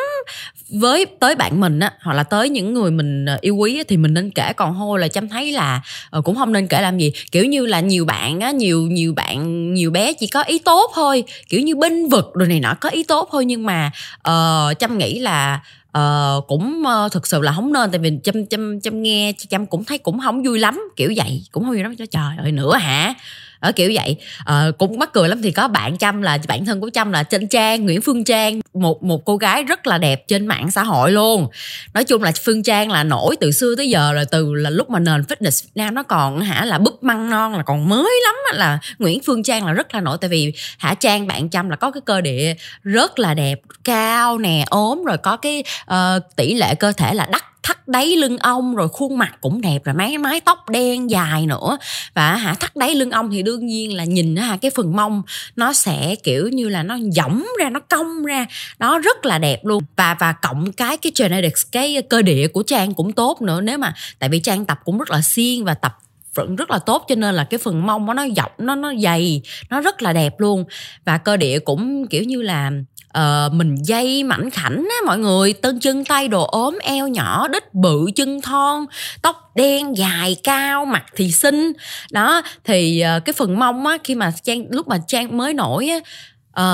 với 0.70 1.06
tới 1.20 1.34
bạn 1.34 1.60
mình 1.60 1.80
á 1.80 1.92
hoặc 2.02 2.14
là 2.14 2.22
tới 2.22 2.48
những 2.48 2.74
người 2.74 2.90
mình 2.90 3.26
ờ, 3.26 3.38
yêu 3.40 3.56
quý 3.56 3.76
á, 3.76 3.84
thì 3.88 3.96
mình 3.96 4.14
nên 4.14 4.30
kể 4.30 4.52
còn 4.52 4.74
thôi 4.78 4.98
là 4.98 5.08
chăm 5.08 5.28
thấy 5.28 5.52
là 5.52 5.80
uh, 6.18 6.24
cũng 6.24 6.36
không 6.36 6.52
nên 6.52 6.66
kể 6.66 6.80
làm 6.80 6.98
gì. 6.98 7.12
Kiểu 7.32 7.44
như 7.44 7.66
là 7.66 7.80
nhiều 7.80 8.04
bạn 8.04 8.40
á 8.40 8.50
nhiều 8.50 8.82
nhiều 8.82 9.14
bạn 9.14 9.74
nhiều 9.74 9.90
bé 9.90 10.12
chỉ 10.12 10.26
có 10.26 10.42
ý 10.42 10.58
tốt 10.58 10.92
thôi 10.94 11.24
kiểu 11.48 11.60
như 11.60 11.76
binh 11.76 12.08
vực 12.08 12.30
rồi 12.34 12.48
này 12.48 12.60
nọ 12.60 12.74
có 12.80 12.88
ý 12.88 13.02
tốt 13.02 13.28
thôi 13.32 13.44
nhưng 13.44 13.66
mà 13.66 13.90
uh, 14.28 14.78
chăm 14.78 14.98
nghĩ 14.98 15.18
là 15.18 15.60
uh, 15.98 16.46
cũng 16.46 16.84
uh, 17.06 17.12
thực 17.12 17.26
sự 17.26 17.40
là 17.40 17.52
không 17.52 17.72
nên 17.72 17.90
tại 17.90 17.98
vì 17.98 18.18
chăm 18.24 18.46
chăm 18.46 18.80
chăm 18.80 19.02
nghe 19.02 19.32
chăm 19.48 19.66
cũng 19.66 19.84
thấy 19.84 19.98
cũng 19.98 20.20
không 20.20 20.42
vui 20.42 20.58
lắm 20.58 20.80
kiểu 20.96 21.12
vậy 21.16 21.42
cũng 21.52 21.64
không 21.64 21.72
vui 21.72 21.82
lắm 21.82 21.96
cho 21.96 22.06
trời 22.06 22.36
ơi 22.38 22.52
nữa 22.52 22.76
hả? 22.76 23.14
Ở 23.60 23.72
kiểu 23.72 23.90
vậy. 23.94 24.16
À, 24.44 24.66
cũng 24.78 24.98
mắc 24.98 25.12
cười 25.12 25.28
lắm 25.28 25.42
thì 25.42 25.50
có 25.50 25.68
bạn 25.68 25.96
chăm 25.96 26.22
là 26.22 26.38
bản 26.48 26.66
thân 26.66 26.80
của 26.80 26.90
chăm 26.90 27.12
là 27.12 27.22
trên 27.22 27.48
trang 27.48 27.84
nguyễn 27.84 28.02
phương 28.02 28.24
trang 28.24 28.60
một 28.74 29.02
một 29.02 29.24
cô 29.24 29.36
gái 29.36 29.62
rất 29.62 29.86
là 29.86 29.98
đẹp 29.98 30.28
trên 30.28 30.46
mạng 30.46 30.70
xã 30.70 30.82
hội 30.82 31.12
luôn. 31.12 31.48
Nói 31.94 32.04
chung 32.04 32.22
là 32.22 32.32
phương 32.44 32.62
trang 32.62 32.90
là 32.90 33.04
nổi 33.04 33.36
từ 33.40 33.52
xưa 33.52 33.74
tới 33.76 33.90
giờ 33.90 34.12
là 34.12 34.24
từ 34.24 34.54
là 34.54 34.70
lúc 34.70 34.90
mà 34.90 34.98
nền 34.98 35.20
fitness 35.20 35.64
Việt 35.64 35.70
nam 35.74 35.94
nó 35.94 36.02
còn 36.02 36.40
hả 36.40 36.64
là 36.64 36.78
búp 36.78 37.04
măng 37.04 37.30
non 37.30 37.54
là 37.54 37.62
còn 37.62 37.88
mới 37.88 38.20
lắm 38.24 38.58
là 38.58 38.78
nguyễn 38.98 39.20
phương 39.26 39.42
trang 39.42 39.66
là 39.66 39.72
rất 39.72 39.94
là 39.94 40.00
nổi. 40.00 40.18
Tại 40.20 40.30
vì 40.30 40.52
hả 40.78 40.94
trang 40.94 41.26
bạn 41.26 41.48
chăm 41.48 41.70
là 41.70 41.76
có 41.76 41.90
cái 41.90 42.00
cơ 42.06 42.20
địa 42.20 42.54
rất 42.82 43.18
là 43.18 43.34
đẹp 43.34 43.60
cao 43.84 44.38
nè 44.38 44.64
ốm 44.70 45.04
rồi 45.04 45.16
có 45.18 45.36
cái 45.36 45.64
uh, 45.90 45.96
tỷ 46.36 46.54
lệ 46.54 46.74
cơ 46.74 46.92
thể 46.92 47.14
là 47.14 47.26
đắt 47.32 47.42
thắt 47.68 47.88
đáy 47.88 48.16
lưng 48.16 48.38
ông, 48.38 48.74
rồi 48.74 48.88
khuôn 48.88 49.18
mặt 49.18 49.38
cũng 49.40 49.60
đẹp, 49.60 49.84
rồi 49.84 49.94
mái 49.94 50.18
mái 50.18 50.40
tóc 50.40 50.68
đen 50.68 51.10
dài 51.10 51.46
nữa. 51.46 51.78
Và 52.14 52.36
hả, 52.36 52.54
thắt 52.54 52.76
đáy 52.76 52.94
lưng 52.94 53.10
ông 53.10 53.30
thì 53.30 53.42
đương 53.42 53.66
nhiên 53.66 53.96
là 53.96 54.04
nhìn 54.04 54.36
ha 54.36 54.56
cái 54.56 54.70
phần 54.74 54.96
mông 54.96 55.22
nó 55.56 55.72
sẽ 55.72 56.14
kiểu 56.22 56.48
như 56.48 56.68
là 56.68 56.82
nó 56.82 56.98
dõng 57.12 57.46
ra, 57.60 57.70
nó 57.70 57.80
cong 57.80 58.24
ra, 58.24 58.46
nó 58.78 58.98
rất 58.98 59.26
là 59.26 59.38
đẹp 59.38 59.64
luôn. 59.64 59.84
Và 59.96 60.16
và 60.20 60.32
cộng 60.32 60.72
cái 60.72 60.96
cái 60.96 61.12
genetics, 61.18 61.62
cái 61.72 62.02
cơ 62.08 62.22
địa 62.22 62.48
của 62.48 62.62
trang 62.62 62.94
cũng 62.94 63.12
tốt 63.12 63.42
nữa. 63.42 63.60
Nếu 63.60 63.78
mà, 63.78 63.94
tại 64.18 64.28
vì 64.28 64.40
trang 64.40 64.64
tập 64.64 64.78
cũng 64.84 64.98
rất 64.98 65.10
là 65.10 65.20
siêng 65.20 65.64
và 65.64 65.74
tập 65.74 65.98
vẫn 66.34 66.56
rất 66.56 66.70
là 66.70 66.78
tốt, 66.78 67.04
cho 67.08 67.14
nên 67.14 67.34
là 67.34 67.44
cái 67.44 67.58
phần 67.58 67.86
mông 67.86 68.06
nó 68.06 68.14
nó 68.14 68.26
dọc 68.36 68.60
nó 68.60 68.74
nó 68.74 68.92
dày, 69.02 69.42
nó 69.70 69.80
rất 69.80 70.02
là 70.02 70.12
đẹp 70.12 70.40
luôn. 70.40 70.64
Và 71.04 71.18
cơ 71.18 71.36
địa 71.36 71.58
cũng 71.58 72.06
kiểu 72.06 72.22
như 72.22 72.42
là 72.42 72.70
uh, 73.18 73.52
mình 73.52 73.76
dây 73.84 74.24
mảnh 74.24 74.50
khảnh 74.50 74.76
á 74.90 74.96
mọi 75.06 75.18
người. 75.18 75.52
Tân 75.52 75.80
chân 75.80 76.04
tay 76.04 76.28
đồ 76.28 76.44
ốm 76.44 76.78
eo 76.82 77.08
nhỏ 77.08 77.48
đít 77.48 77.74
bự 77.74 78.06
chân 78.16 78.40
thon 78.40 78.86
tóc 79.22 79.50
đen 79.54 79.96
dài 79.96 80.36
cao 80.44 80.84
mặt 80.84 81.04
thì 81.16 81.32
xinh. 81.32 81.72
Đó 82.10 82.42
thì 82.64 83.04
uh, 83.16 83.24
cái 83.24 83.32
phần 83.32 83.58
mông 83.58 83.86
á 83.86 83.98
khi 84.04 84.14
mà 84.14 84.32
trang 84.42 84.64
lúc 84.70 84.88
mà 84.88 84.98
trang 85.08 85.36
mới 85.36 85.54
nổi 85.54 85.88
á 85.88 85.98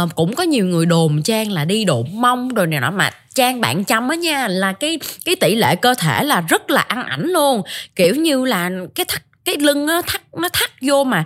uh, 0.05 0.15
cũng 0.15 0.35
có 0.35 0.43
nhiều 0.43 0.67
người 0.67 0.87
đồn 0.87 1.23
trang 1.23 1.53
là 1.53 1.65
đi 1.65 1.85
độn 1.85 2.05
mông 2.13 2.49
rồi 2.49 2.67
này 2.67 2.81
nọ 2.81 2.91
mà 2.91 3.11
trang 3.35 3.61
bạn 3.61 3.85
chăm 3.85 4.09
á 4.09 4.17
nha 4.17 4.49
là 4.49 4.73
cái 4.73 4.99
cái 5.25 5.37
tỷ 5.37 5.55
lệ 5.55 5.77
cơ 5.77 5.95
thể 5.95 6.25
là 6.25 6.41
rất 6.41 6.71
là 6.71 6.81
ăn 6.81 7.05
ảnh 7.05 7.27
luôn. 7.29 7.63
Kiểu 7.97 8.15
như 8.15 8.45
là 8.45 8.71
cái 8.95 9.07
thắt 9.09 9.23
cái 9.45 9.57
lưng 9.57 9.87
nó 9.87 10.03
thắt 10.03 10.23
nó 10.37 10.49
thắt 10.49 10.71
vô 10.81 11.05
mà 11.05 11.25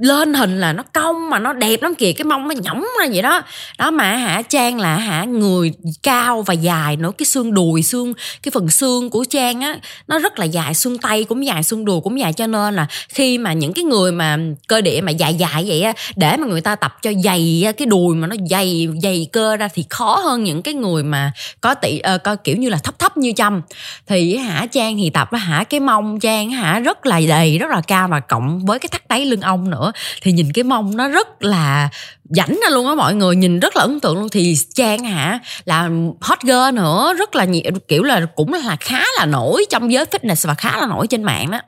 lên 0.00 0.34
hình 0.34 0.60
là 0.60 0.72
nó 0.72 0.82
cong 0.94 1.30
mà 1.30 1.38
nó 1.38 1.52
đẹp 1.52 1.82
lắm 1.82 1.94
kìa 1.94 2.12
cái 2.12 2.24
mông 2.24 2.48
nó 2.48 2.54
nhõng 2.62 2.86
ra 3.00 3.06
vậy 3.12 3.22
đó. 3.22 3.42
Đó 3.78 3.90
mà 3.90 4.16
hả 4.16 4.42
trang 4.42 4.80
là 4.80 4.96
hả 4.96 5.24
người 5.24 5.72
cao 6.02 6.42
và 6.42 6.54
dài 6.54 6.96
nữa. 6.96 7.10
Cái 7.18 7.26
xương 7.26 7.54
đùi 7.54 7.82
xương 7.82 8.14
cái 8.42 8.50
phần 8.54 8.68
xương 8.68 9.10
của 9.10 9.24
trang 9.24 9.60
á 9.60 9.78
nó 10.08 10.18
rất 10.18 10.38
là 10.38 10.44
dài 10.44 10.74
xương 10.74 10.98
tay 10.98 11.24
cũng 11.24 11.46
dài 11.46 11.62
xương 11.62 11.84
đùi 11.84 12.00
cũng 12.00 12.20
dài. 12.20 12.32
Cho 12.32 12.46
nên 12.46 12.74
là 12.74 12.86
khi 13.08 13.38
mà 13.38 13.52
những 13.52 13.72
cái 13.72 13.84
người 13.84 14.12
mà 14.12 14.38
cơ 14.68 14.80
địa 14.80 15.00
mà 15.00 15.10
dài 15.10 15.34
dài 15.34 15.64
vậy 15.66 15.82
á 15.82 15.92
để 16.16 16.36
mà 16.36 16.46
người 16.46 16.60
ta 16.60 16.76
tập 16.76 16.96
cho 17.02 17.12
dày 17.24 17.72
cái 17.76 17.86
đùi 17.86 18.16
mà 18.16 18.26
nó 18.26 18.36
dày 18.50 18.88
dày 19.02 19.28
cơ 19.32 19.56
ra 19.56 19.68
thì 19.74 19.84
khó 19.90 20.16
hơn 20.24 20.44
những 20.44 20.62
cái 20.62 20.74
người 20.74 21.02
mà 21.02 21.32
có 21.60 21.74
tỷ 21.74 21.96
uh, 21.96 22.02
ờ, 22.02 22.18
có 22.18 22.36
kiểu 22.36 22.56
như 22.56 22.68
là 22.68 22.78
thấp 22.78 22.98
thấp 22.98 23.16
như 23.16 23.32
chăm 23.32 23.62
thì 24.06 24.36
hả 24.36 24.66
trang 24.66 24.96
thì 24.96 25.10
tập 25.10 25.28
hả 25.32 25.64
cái 25.64 25.80
mông 25.80 26.20
trang 26.20 26.50
hả 26.50 26.80
rất 26.80 27.06
là 27.06 27.20
đầy 27.28 27.58
rất 27.58 27.70
là 27.70 27.80
cao 27.80 28.08
và 28.08 28.20
cộng 28.20 28.66
với 28.66 28.78
cái 28.78 28.88
thắt 28.88 29.08
đáy 29.08 29.24
lưng 29.24 29.40
ông 29.40 29.70
nữa 29.70 29.85
thì 30.22 30.32
nhìn 30.32 30.52
cái 30.52 30.64
mông 30.64 30.96
nó 30.96 31.08
rất 31.08 31.42
là 31.42 31.88
rảnh 32.24 32.60
ra 32.62 32.70
luôn 32.70 32.86
á 32.86 32.94
mọi 32.94 33.14
người 33.14 33.36
nhìn 33.36 33.60
rất 33.60 33.76
là 33.76 33.82
ấn 33.82 34.00
tượng 34.00 34.18
luôn. 34.18 34.28
Thì 34.28 34.56
trang 34.74 35.04
hả 35.04 35.38
là 35.64 35.90
hot 36.20 36.38
girl 36.42 36.74
nữa 36.74 37.14
rất 37.18 37.34
là 37.34 37.44
nhiều 37.44 37.62
kiểu 37.88 38.02
là 38.02 38.26
cũng 38.34 38.52
là 38.52 38.76
khá 38.80 39.04
là 39.18 39.26
nổi 39.26 39.64
trong 39.70 39.92
giới 39.92 40.04
fitness 40.04 40.48
và 40.48 40.54
khá 40.54 40.76
là 40.76 40.86
nổi 40.86 41.06
trên 41.06 41.22
mạng 41.22 41.50
đó. 41.50 41.60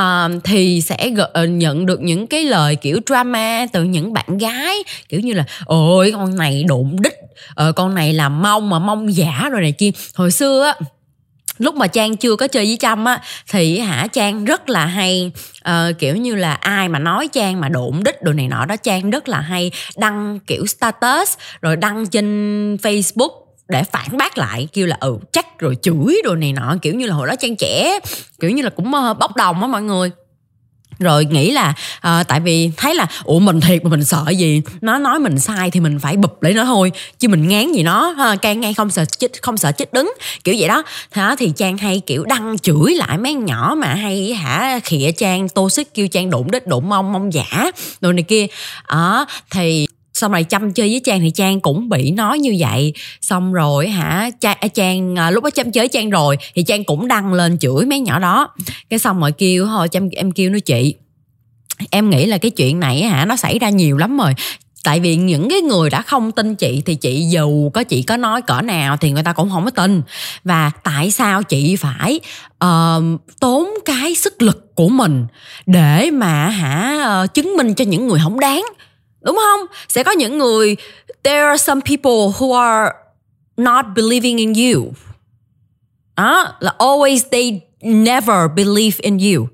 Uh, 0.00 0.44
thì 0.44 0.80
sẽ 0.80 0.96
g- 0.96 1.28
ờ, 1.32 1.46
nhận 1.46 1.86
được 1.86 2.00
những 2.00 2.26
cái 2.26 2.44
lời 2.44 2.76
kiểu 2.76 3.00
drama 3.06 3.66
từ 3.72 3.84
những 3.84 4.12
bạn 4.12 4.38
gái 4.38 4.76
kiểu 5.08 5.20
như 5.20 5.32
là 5.32 5.44
ôi 5.64 6.12
con 6.14 6.36
này 6.36 6.64
đụng 6.68 7.02
đích 7.02 7.14
uh, 7.22 7.38
ờ, 7.54 7.72
con 7.72 7.94
này 7.94 8.12
là 8.12 8.28
mông 8.28 8.70
mà 8.70 8.78
mông 8.78 9.16
giả 9.16 9.48
rồi 9.52 9.60
này 9.60 9.72
kia. 9.72 9.90
Hồi 10.14 10.30
xưa 10.30 10.64
á 10.64 10.74
lúc 11.58 11.74
mà 11.74 11.86
trang 11.86 12.16
chưa 12.16 12.36
có 12.36 12.48
chơi 12.48 12.64
với 12.64 12.76
trâm 12.80 13.04
á 13.04 13.20
thì 13.50 13.78
hả 13.78 14.06
trang 14.12 14.44
rất 14.44 14.68
là 14.68 14.86
hay 14.86 15.32
uh, 15.68 15.98
kiểu 15.98 16.16
như 16.16 16.34
là 16.34 16.52
ai 16.52 16.88
mà 16.88 16.98
nói 16.98 17.28
trang 17.32 17.60
mà 17.60 17.68
đụng 17.68 18.04
đích 18.04 18.22
đồ 18.22 18.32
này 18.32 18.48
nọ 18.48 18.64
đó 18.64 18.76
trang 18.76 19.10
rất 19.10 19.28
là 19.28 19.40
hay 19.40 19.70
đăng 19.96 20.38
kiểu 20.46 20.66
status 20.66 21.34
rồi 21.60 21.76
đăng 21.76 22.06
trên 22.06 22.76
facebook 22.76 23.30
để 23.68 23.82
phản 23.82 24.16
bác 24.16 24.38
lại 24.38 24.68
kêu 24.72 24.86
là 24.86 24.96
ừ 25.00 25.18
chắc 25.32 25.58
rồi 25.58 25.76
chửi 25.82 26.22
đồ 26.24 26.34
này 26.34 26.52
nọ 26.52 26.76
kiểu 26.82 26.94
như 26.94 27.06
là 27.06 27.14
hồi 27.14 27.28
đó 27.28 27.34
trang 27.36 27.56
trẻ 27.56 27.98
kiểu 28.40 28.50
như 28.50 28.62
là 28.62 28.70
cũng 28.70 28.92
uh, 29.10 29.18
bốc 29.18 29.36
đồng 29.36 29.60
á 29.60 29.66
mọi 29.66 29.82
người 29.82 30.10
rồi 30.98 31.24
nghĩ 31.24 31.50
là 31.50 31.74
uh, 31.96 32.28
tại 32.28 32.40
vì 32.40 32.70
thấy 32.76 32.94
là 32.94 33.06
ủa 33.24 33.38
mình 33.38 33.60
thiệt 33.60 33.84
mà 33.84 33.90
mình 33.90 34.04
sợ 34.04 34.24
gì? 34.36 34.62
Nó 34.80 34.98
nói 34.98 35.18
mình 35.18 35.38
sai 35.38 35.70
thì 35.70 35.80
mình 35.80 35.98
phải 35.98 36.16
bụp 36.16 36.42
lấy 36.42 36.54
nó 36.54 36.64
thôi 36.64 36.92
chứ 37.18 37.28
mình 37.28 37.48
ngán 37.48 37.72
gì 37.72 37.82
nó 37.82 38.10
ha, 38.10 38.36
can 38.36 38.60
ngay 38.60 38.74
không 38.74 38.90
sợ 38.90 39.04
chết 39.18 39.42
không 39.42 39.56
sợ 39.56 39.72
chết 39.72 39.92
đứng. 39.92 40.12
Kiểu 40.44 40.54
vậy 40.58 40.68
đó. 40.68 40.82
Hả 41.10 41.34
thì 41.38 41.52
trang 41.56 41.78
hay 41.78 42.00
kiểu 42.06 42.24
đăng 42.24 42.58
chửi 42.58 42.94
lại 42.94 43.18
mấy 43.18 43.34
nhỏ 43.34 43.74
mà 43.78 43.94
hay 43.94 44.34
hả 44.34 44.80
khịa 44.84 45.10
trang 45.12 45.48
tô 45.48 45.70
xích 45.70 45.94
kêu 45.94 46.08
trang 46.08 46.30
đụng 46.30 46.50
đít 46.50 46.66
đụng 46.66 46.88
mông 46.88 47.12
mông 47.12 47.32
giả 47.32 47.70
rồi 48.00 48.12
này 48.12 48.22
kia. 48.22 48.46
Đó 48.88 49.26
thì 49.50 49.86
xong 50.16 50.32
rồi 50.32 50.44
chăm 50.44 50.72
chơi 50.72 50.88
với 50.88 51.00
trang 51.04 51.20
thì 51.20 51.30
trang 51.30 51.60
cũng 51.60 51.88
bị 51.88 52.10
nói 52.10 52.38
như 52.38 52.56
vậy. 52.58 52.92
Xong 53.20 53.52
rồi 53.52 53.88
hả 53.88 54.30
trang, 54.40 54.56
à, 54.60 54.68
trang 54.68 55.18
à, 55.18 55.30
lúc 55.30 55.44
đó 55.44 55.50
chăm 55.50 55.72
chơi 55.72 55.88
trang 55.88 56.10
rồi 56.10 56.36
thì 56.54 56.62
trang 56.62 56.84
cũng 56.84 57.08
đăng 57.08 57.32
lên 57.32 57.58
chửi 57.58 57.86
mấy 57.86 58.00
nhỏ 58.00 58.18
đó. 58.18 58.54
Cái 58.90 58.98
xong 58.98 59.20
rồi 59.20 59.32
kêu 59.32 59.66
thôi 59.66 59.88
chăm 59.88 60.08
em 60.08 60.32
kêu 60.32 60.50
nó 60.50 60.58
chị. 60.58 60.94
Em 61.90 62.10
nghĩ 62.10 62.26
là 62.26 62.38
cái 62.38 62.50
chuyện 62.50 62.80
này 62.80 63.02
hả 63.02 63.24
nó 63.24 63.36
xảy 63.36 63.58
ra 63.58 63.68
nhiều 63.68 63.96
lắm 63.96 64.18
rồi. 64.18 64.34
Tại 64.84 65.00
vì 65.00 65.16
những 65.16 65.48
cái 65.50 65.60
người 65.60 65.90
đã 65.90 66.02
không 66.02 66.32
tin 66.32 66.54
chị 66.54 66.82
thì 66.86 66.94
chị 66.94 67.26
dù 67.30 67.70
có 67.70 67.82
chị 67.82 68.02
có 68.02 68.16
nói 68.16 68.42
cỡ 68.42 68.60
nào 68.60 68.96
thì 68.96 69.10
người 69.10 69.22
ta 69.22 69.32
cũng 69.32 69.50
không 69.50 69.64
có 69.64 69.70
tin. 69.70 70.02
Và 70.44 70.70
tại 70.84 71.10
sao 71.10 71.42
chị 71.42 71.76
phải 71.76 72.20
uh, 72.64 73.20
tốn 73.40 73.68
cái 73.84 74.14
sức 74.14 74.42
lực 74.42 74.74
của 74.74 74.88
mình 74.88 75.26
để 75.66 76.10
mà 76.10 76.48
hả 76.48 77.06
uh, 77.24 77.34
chứng 77.34 77.56
minh 77.56 77.74
cho 77.74 77.84
những 77.84 78.06
người 78.06 78.20
không 78.22 78.40
đáng? 78.40 78.64
Đúng 79.26 79.36
không? 79.36 79.66
Sẽ 79.88 80.02
có 80.02 80.10
những 80.10 80.38
người, 80.38 80.76
there 81.22 81.42
are 81.42 81.62
some 81.64 81.80
people 81.80 82.12
who 82.38 82.52
are 82.54 82.92
not 83.56 83.84
believing 83.96 84.36
in 84.36 84.52
you. 84.54 84.92
Đó, 86.16 86.48
là 86.60 86.74
always 86.78 87.18
they 87.32 87.60
never 87.82 88.38
believe 88.56 88.98
in 89.00 89.18
you. 89.18 89.48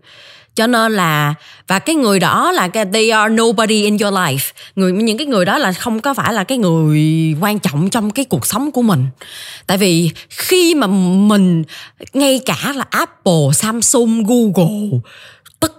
Cho 0.55 0.67
nên 0.67 0.93
là, 0.93 1.35
và 1.67 1.79
cái 1.79 1.97
người 1.97 2.21
đó 2.21 2.53
là 2.53 2.69
cái, 2.69 2.85
they 2.93 3.11
are 3.11 3.35
nobody 3.35 3.83
in 3.85 3.99
your 3.99 4.15
life. 4.15 4.53
Người, 4.77 4.93
những 4.93 5.19
cái 5.19 5.27
người 5.27 5.45
đó 5.45 5.59
là 5.59 5.73
không 5.73 6.01
có 6.01 6.15
phải 6.15 6.35
là 6.35 6.45
cái 6.45 6.59
người 6.59 7.01
quan 7.41 7.59
trọng 7.59 7.91
trong 7.91 8.11
cái 8.11 8.25
cuộc 8.25 8.47
sống 8.47 8.73
của 8.73 8.83
mình. 8.83 9.07
Tại 9.67 9.79
vì 9.79 10.11
khi 10.29 10.75
mà 10.75 10.87
mình, 10.87 11.65
ngay 12.13 12.41
cả 12.47 12.73
là 12.77 12.85
apple, 12.91 13.53
samsung, 13.53 14.25
google 14.25 15.01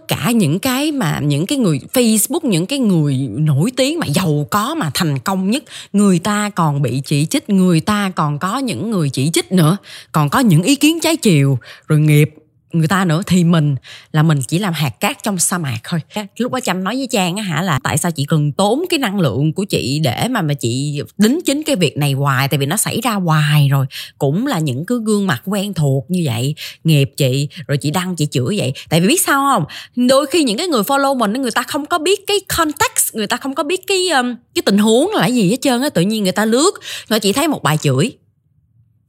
tất 0.07 0.15
cả 0.17 0.31
những 0.31 0.59
cái 0.59 0.91
mà 0.91 1.19
những 1.19 1.45
cái 1.45 1.57
người, 1.57 1.79
Facebook, 1.93 2.39
những 2.43 2.65
cái 2.65 2.79
người 2.79 3.17
nổi 3.31 3.71
tiếng 3.77 3.99
mà 3.99 4.05
giàu 4.05 4.47
có 4.51 4.75
mà 4.75 4.91
thành 4.93 5.19
công 5.19 5.51
nhất. 5.51 5.63
Người 5.93 6.19
ta 6.19 6.49
còn 6.49 6.81
bị 6.81 7.01
chỉ 7.05 7.25
trích, 7.25 7.49
người 7.49 7.79
ta 7.79 8.11
còn 8.15 8.39
có 8.39 8.57
những 8.57 8.91
người 8.91 9.09
chỉ 9.09 9.29
trích 9.29 9.51
nữa, 9.51 9.77
còn 10.11 10.29
có 10.29 10.39
những 10.39 10.63
ý 10.63 10.75
kiến 10.75 10.99
trái 10.99 11.17
chiều. 11.17 11.59
Rồi 11.87 11.99
nghiệp 11.99 12.33
người 12.73 12.87
ta 12.87 13.05
nữa 13.05 13.21
thì 13.27 13.43
mình 13.43 13.75
là 14.11 14.23
mình 14.23 14.41
chỉ 14.47 14.59
làm 14.59 14.73
hạt 14.73 14.99
cát 14.99 15.23
trong 15.23 15.39
sa 15.39 15.57
mạc 15.57 15.79
thôi. 15.83 15.99
Lúc 16.37 16.51
đó 16.53 16.59
chăm 16.59 16.83
nói 16.83 16.95
với 16.95 17.07
trang 17.11 17.35
á 17.35 17.43
hả 17.43 17.61
là 17.61 17.79
tại 17.83 17.97
sao 17.97 18.11
chị 18.11 18.25
cần 18.25 18.51
tốn 18.51 18.83
cái 18.89 18.99
năng 18.99 19.19
lượng 19.19 19.53
của 19.53 19.65
chị 19.65 19.99
để 20.03 20.27
mà 20.27 20.41
mà 20.41 20.53
chị 20.53 21.01
đính 21.17 21.39
chính 21.45 21.63
cái 21.63 21.75
việc 21.75 21.97
này 21.97 22.13
hoài? 22.13 22.47
Tại 22.47 22.57
vì 22.57 22.65
nó 22.65 22.77
xảy 22.77 23.01
ra 23.01 23.13
hoài 23.13 23.69
rồi 23.69 23.85
cũng 24.17 24.47
là 24.47 24.59
những 24.59 24.85
cái 24.85 24.97
gương 25.05 25.27
mặt 25.27 25.41
quen 25.45 25.73
thuộc 25.73 26.05
như 26.07 26.21
vậy 26.25 26.55
nghiệp 26.83 27.11
chị 27.17 27.47
rồi 27.67 27.77
chị 27.77 27.91
đăng 27.91 28.15
chị 28.15 28.27
chửi 28.31 28.57
vậy. 28.57 28.73
Tại 28.89 29.01
vì 29.01 29.07
biết 29.07 29.21
sao 29.21 29.49
không? 29.53 29.65
Đôi 30.07 30.25
khi 30.25 30.43
những 30.43 30.57
cái 30.57 30.67
người 30.67 30.81
follow 30.81 31.17
mình 31.17 31.33
người 31.33 31.51
ta 31.51 31.63
không 31.63 31.85
có 31.85 31.97
biết 31.97 32.19
cái 32.27 32.37
context 32.57 33.13
người 33.13 33.27
ta 33.27 33.37
không 33.37 33.55
có 33.55 33.63
biết 33.63 33.81
cái 33.87 34.09
um, 34.09 34.35
cái 34.55 34.61
tình 34.65 34.77
huống 34.77 35.11
là 35.13 35.27
gì 35.27 35.49
hết 35.49 35.57
trơn 35.61 35.81
á 35.81 35.89
tự 35.89 36.01
nhiên 36.01 36.23
người 36.23 36.31
ta 36.31 36.45
lướt 36.45 36.71
rồi 37.07 37.19
chỉ 37.19 37.33
thấy 37.33 37.47
một 37.47 37.63
bài 37.63 37.77
chửi. 37.77 38.11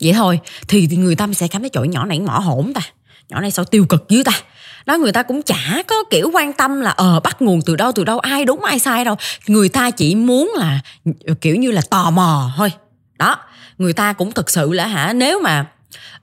Vậy 0.01 0.13
thôi 0.13 0.39
thì, 0.69 0.87
thì 0.87 0.97
người 0.97 1.17
ta 1.17 1.29
sẽ 1.35 1.49
cảm 1.49 1.63
thấy 1.63 1.71
chỗ 1.71 1.85
nhỏ 1.85 2.07
này 2.07 2.21
mỏ 2.21 2.39
hổn 2.39 2.73
ta 2.73 2.81
nhỏ 3.29 3.41
này 3.41 3.51
sao 3.51 3.65
tiêu 3.65 3.87
cực 3.89 4.09
dữ 4.09 4.23
ta? 4.23 4.33
Đó 4.87 4.97
người 4.97 5.13
ta 5.13 5.23
cũng 5.23 5.43
chả 5.43 5.83
có 5.87 6.05
kiểu 6.11 6.31
quan 6.35 6.53
tâm 6.53 6.81
là 6.81 6.91
ờ 6.91 7.21
bắt 7.21 7.43
nguồn 7.43 7.63
từ 7.63 7.77
đâu 7.77 7.93
từ 7.93 8.05
đâu 8.05 8.19
ai 8.19 8.45
đúng 8.45 8.65
ai 8.65 8.79
sai 8.79 9.05
đâu. 9.05 9.17
Người 9.47 9.69
ta 9.69 9.91
chỉ 9.91 10.15
muốn 10.15 10.53
là 10.57 10.81
kiểu 11.41 11.57
như 11.57 11.71
là 11.71 11.83
tò 11.91 12.11
mò 12.11 12.51
thôi. 12.57 12.73
Đó 13.19 13.37
người 13.79 13.93
ta 13.93 14.13
cũng 14.13 14.33
thực 14.33 14.51
sự 14.51 14.73
là 14.73 14.87
hả 14.87 15.13
nếu 15.13 15.41
mà 15.41 15.67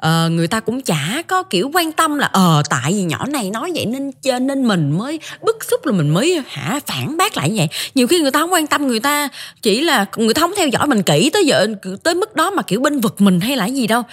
uh, 0.06 0.32
người 0.32 0.48
ta 0.48 0.60
cũng 0.60 0.82
chả 0.82 1.22
có 1.28 1.44
kiểu 1.44 1.72
quan 1.74 1.92
tâm 1.92 2.18
là 2.18 2.28
ờ 2.28 2.64
tại 2.70 2.94
vì 2.94 3.04
nhỏ 3.04 3.26
này 3.26 3.50
nói 3.52 3.72
vậy 3.76 3.86
nên 3.86 4.12
nên 4.48 4.68
mình 4.68 4.98
mới 4.98 5.20
bức 5.42 5.58
xúc 5.70 5.86
là 5.86 5.92
mình 5.92 6.10
mới 6.10 6.42
hả 6.50 6.80
phản 6.88 7.18
bác 7.18 7.38
lại 7.38 7.50
như 7.50 7.58
vậy. 7.58 7.68
Nhiều 7.96 8.08
khi 8.08 8.20
người 8.20 8.32
ta 8.32 8.40
không 8.40 8.54
quan 8.54 8.68
tâm 8.68 8.88
người 8.88 9.00
ta 9.00 9.30
chỉ 9.62 9.82
là 9.82 10.06
người 10.18 10.34
ta 10.34 10.42
không 10.42 10.54
theo 10.58 10.68
dõi 10.68 10.88
mình 10.88 11.04
kỹ 11.04 11.30
tới 11.34 11.46
giờ 11.46 11.68
tới 12.04 12.16
mức 12.16 12.36
đó 12.36 12.52
mà 12.52 12.64
kiểu 12.64 12.80
bên 12.80 13.00
vực 13.00 13.22
mình 13.22 13.42
hay 13.42 13.56
là 13.56 13.66
gì 13.66 13.88
đâu. 13.88 14.04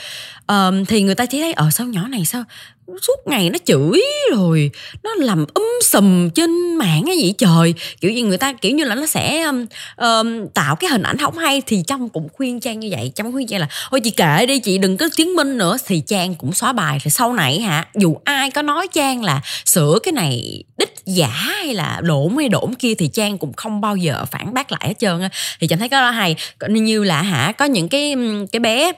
Uh, 0.52 0.88
thì 0.88 1.02
người 1.02 1.14
ta 1.14 1.26
chỉ 1.26 1.40
thấy 1.40 1.52
ờ 1.52 1.71
sao 1.71 1.87
nhỏ 1.87 2.09
này 2.09 2.25
sao 2.25 2.45
suốt 3.02 3.26
ngày 3.26 3.50
nó 3.50 3.59
chửi 3.64 4.00
rồi 4.30 4.71
nó 5.02 5.14
làm 5.14 5.47
um 5.54 5.64
sùm 5.83 6.30
trên 6.30 6.75
mạng 6.76 7.02
cái 7.07 7.16
gì 7.16 7.35
trời. 7.38 7.75
Kiểu 8.00 8.11
như 8.11 8.25
người 8.25 8.38
ta 8.38 8.52
kiểu 8.52 8.75
như 8.75 8.85
là 8.85 8.95
nó 8.95 9.07
sẽ 9.07 9.42
um, 9.42 9.66
um, 9.97 10.47
tạo 10.54 10.76
cái 10.76 10.90
hình 10.90 11.02
ảnh 11.02 11.18
không 11.18 11.38
hay 11.38 11.62
thì 11.66 11.83
trong 11.87 12.09
cũng 12.09 12.28
khuyên 12.33 12.61
trang 12.61 12.80
như 12.80 12.88
vậy. 12.90 13.12
Trong 13.14 13.33
khuyên 13.33 13.47
trang 13.47 13.61
là 13.61 13.68
thôi 13.90 14.00
chị 14.00 14.11
kệ 14.11 14.47
đi 14.47 14.59
chị 14.59 14.78
đừng 14.78 14.97
có 14.97 15.09
chứng 15.16 15.37
minh 15.37 15.59
nữa. 15.59 15.76
Thì 15.87 16.02
trang 16.07 16.35
cũng 16.35 16.52
xóa 16.52 16.73
bài. 16.73 16.99
Rồi 17.04 17.11
sau 17.11 17.33
này 17.33 17.61
hả 17.61 17.87
dù 17.95 18.16
ai 18.25 18.50
có 18.50 18.62
nói 18.62 18.88
trang 18.92 19.25
là 19.25 19.40
sửa 19.64 19.99
cái 20.02 20.12
này 20.12 20.62
đích 20.78 20.95
giả 21.07 21.28
hay 21.28 21.75
là 21.75 22.00
đổn 22.02 22.37
hay 22.37 22.49
đổn 22.49 22.75
kia 22.75 22.95
thì 22.95 23.09
trang 23.09 23.38
cũng 23.38 23.52
không 23.52 23.80
bao 23.80 23.97
giờ 23.97 24.25
phản 24.30 24.54
bác 24.54 24.73
lại 24.73 24.83
hết 24.85 24.95
trơn 24.99 25.21
á. 25.21 25.28
Thì 25.61 25.66
chẳng 25.66 25.78
thấy 25.78 25.88
có 25.88 26.00
đó 26.00 26.11
hay 26.11 26.37
như 26.88 27.04
là 27.04 27.23
hả 27.23 27.52
có 27.59 27.64
những 27.64 27.88
cái 27.88 28.12
um, 28.12 28.47
cái 28.47 28.61
bé 28.61 28.92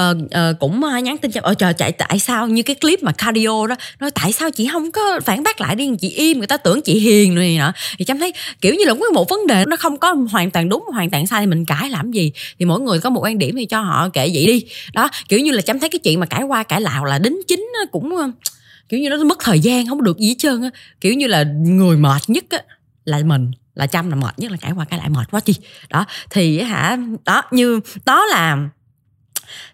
uh, 0.00 0.16
uh, 0.16 0.58
cũng 0.60 0.84
ờ, 0.84 0.98
nhắn 0.98 1.18
tin 1.18 1.30
cho 1.30 1.40
ở 1.44 1.54
trời 1.54 1.72
chạy 1.72 1.92
tại 1.92 2.18
sao 2.18 2.48
như 2.48 2.62
cái 2.62 2.76
clip 2.76 3.02
mà 3.02 3.12
cardio 3.12 3.66
đó 3.66 3.74
nói 4.00 4.10
tại 4.10 4.32
sao 4.32 4.50
chị 4.50 4.68
không 4.72 4.92
có 4.92 5.20
phản 5.24 5.42
bác 5.42 5.60
lại 5.60 5.76
đi 5.76 5.90
chị 6.00 6.08
im 6.08 6.38
người 6.38 6.46
ta 6.46 6.56
tưởng 6.56 6.82
chị 6.82 6.98
hiền 6.98 7.34
rồi 7.34 7.56
nọ 7.58 7.72
thì 7.98 8.04
chăm 8.04 8.18
thấy 8.18 8.32
kiểu 8.60 8.74
như 8.74 8.84
là 8.84 8.94
có 8.94 9.10
một 9.14 9.28
vấn 9.28 9.46
đề 9.46 9.64
nó 9.68 9.76
không 9.76 9.96
có 9.96 10.16
hoàn 10.30 10.50
toàn 10.50 10.68
đúng 10.68 10.84
hoàn 10.92 11.10
toàn 11.10 11.26
sai 11.26 11.40
thì 11.40 11.46
mình 11.46 11.64
cãi 11.64 11.90
làm 11.90 12.10
gì? 12.10 12.32
Thì 12.58 12.64
mỗi 12.64 12.80
người 12.80 12.98
có 12.98 13.10
một 13.10 13.20
quan 13.24 13.38
điểm 13.38 13.56
thì 13.56 13.66
cho 13.66 13.80
họ 13.80 14.08
kệ 14.08 14.30
vậy 14.34 14.46
đi. 14.46 14.64
Đó 14.92 15.08
kiểu 15.28 15.40
như 15.40 15.50
là 15.52 15.62
chăm 15.62 15.80
thấy 15.80 15.88
cái 15.88 15.98
chuyện 15.98 16.20
mà 16.20 16.26
cãi 16.26 16.42
qua 16.42 16.62
cãi 16.62 16.80
lại 16.80 17.00
là 17.06 17.18
đính 17.18 17.40
chính 17.48 17.68
cũng 17.92 18.16
kiểu 18.88 19.00
như 19.00 19.08
nó 19.08 19.24
mất 19.24 19.38
thời 19.40 19.60
gian 19.60 19.86
không 19.86 20.02
được 20.02 20.18
gì 20.18 20.28
hết 20.28 20.34
trơn 20.38 20.62
á. 20.62 20.70
Kiểu 21.00 21.14
như 21.14 21.26
là 21.26 21.44
người 21.58 21.96
mệt 21.96 22.22
nhất 22.26 22.44
á 22.50 22.58
là 23.04 23.20
mình 23.24 23.50
là 23.74 23.86
chăm 23.86 24.10
là 24.10 24.16
mệt 24.16 24.38
nhất 24.38 24.50
là 24.50 24.56
cãi 24.60 24.72
qua 24.72 24.84
cãi 24.84 24.98
lại 24.98 25.08
mệt 25.08 25.30
quá 25.30 25.40
chi. 25.40 25.54
Đó 25.90 26.04
thì 26.30 26.60
hả 26.60 26.98
đó 27.24 27.42
như 27.50 27.80
đó 28.04 28.26
là 28.26 28.68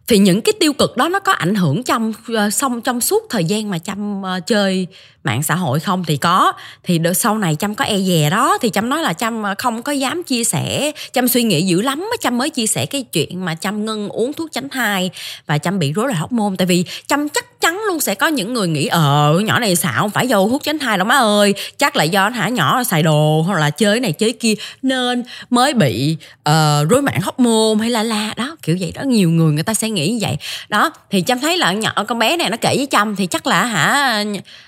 thì 0.09 0.19
những 0.19 0.41
cái 0.41 0.53
tiêu 0.61 0.73
cực 0.73 0.97
đó 0.97 1.09
nó 1.09 1.21
có 1.21 1.33
ảnh 1.33 1.55
hưởng 1.55 1.83
trong 1.83 2.13
ờ, 2.35 2.51
xong 2.51 2.81
trong 2.81 3.01
suốt 3.01 3.27
thời 3.31 3.45
gian 3.45 3.71
mà 3.71 3.79
chăm 3.79 4.21
uh, 4.21 4.25
ờ, 4.25 4.41
chơi 4.47 4.87
mạng 5.25 5.43
xã 5.43 5.55
hội 5.55 5.81
không? 5.81 6.05
Thì 6.05 6.17
có. 6.17 6.53
Thì 6.83 6.99
đợt 6.99 7.15
sau 7.15 7.39
này 7.39 7.55
chăm 7.55 7.75
có 7.75 7.85
e 7.85 7.99
dè 7.99 8.31
đó 8.31 8.59
thì 8.61 8.71
chăm 8.71 8.89
nói 8.89 9.03
là 9.03 9.13
chăm 9.13 9.43
ờ, 9.43 9.55
không 9.59 9.83
có 9.83 9.93
dám 9.93 10.23
chia 10.23 10.45
sẻ. 10.45 10.93
Chăm 11.13 11.29
suy 11.29 11.43
nghĩ 11.43 11.63
dữ 11.63 11.83
lắm 11.83 12.11
chăm 12.21 12.39
mới 12.39 12.51
chia 12.51 12.67
sẻ 12.67 12.87
cái 12.87 13.03
chuyện 13.03 13.45
mà 13.45 13.55
chăm 13.55 13.85
ngưng 13.85 14.09
uống 14.09 14.33
thuốc 14.33 14.53
tránh 14.53 14.69
thai 14.69 15.11
và 15.47 15.59
chăm 15.59 15.79
bị 15.79 15.93
rối 15.93 16.07
loạn 16.07 16.19
hóc 16.19 16.33
môn. 16.33 16.57
Tại 16.57 16.67
vì 16.67 16.85
chăm 17.07 17.29
chắc 17.29 17.61
chắn 17.61 17.83
luôn 17.89 18.01
sẽ 18.01 18.15
có 18.15 18.27
những 18.27 18.53
người 18.53 18.69
nghĩ 18.69 18.87
ờ 18.87 19.41
nhỏ 19.45 19.59
này 19.59 19.77
xạo 19.77 20.01
không 20.01 20.11
phải 20.11 20.29
do 20.29 20.37
thuốc 20.39 20.63
tránh 20.63 20.79
thai 20.79 20.99
đâu 20.99 21.05
má 21.05 21.17
ơi. 21.17 21.55
Chắc 21.79 21.97
là 21.97 22.05
do 22.05 22.29
hả? 22.29 22.49
Nhỏ 22.49 22.85
xài 22.85 23.03
đồ 23.03 23.43
hoặc 23.47 23.59
là 23.59 23.71
chơi 23.71 24.01
này 24.01 24.13
chơi 24.13 24.33
kia 24.33 24.55
nên 24.83 25.23
mới 25.51 25.75
bị 25.75 26.17
uh, 26.49 26.91
rối 26.91 27.03
loạn 27.03 27.21
hóc 27.21 27.41
môn 27.41 27.79
hay 27.79 27.91
là 27.91 28.03
la 28.03 28.35
đó 28.37 28.57
kiểu 28.63 28.77
vậy 28.81 28.93
đó. 28.95 29.03
Nhiều 29.03 29.31
người 29.31 29.53
người 29.53 29.63
ta 29.63 29.75
sẽ 29.75 29.91
nghĩ 29.95 30.09
như 30.09 30.19
vậy. 30.21 30.37
Đó 30.69 30.91
thì 31.11 31.21
chăm 31.21 31.41
thấy 31.41 31.59
là 31.59 31.73
nhỏ 31.73 31.93
con 32.09 32.19
bé 32.19 32.37
này 32.37 32.51
nó 32.51 32.57
kể 32.61 32.75
với 32.77 32.87
chăm 32.87 33.17
thì 33.17 33.27
chắc 33.27 33.47
là 33.47 33.65
hả 33.65 34.25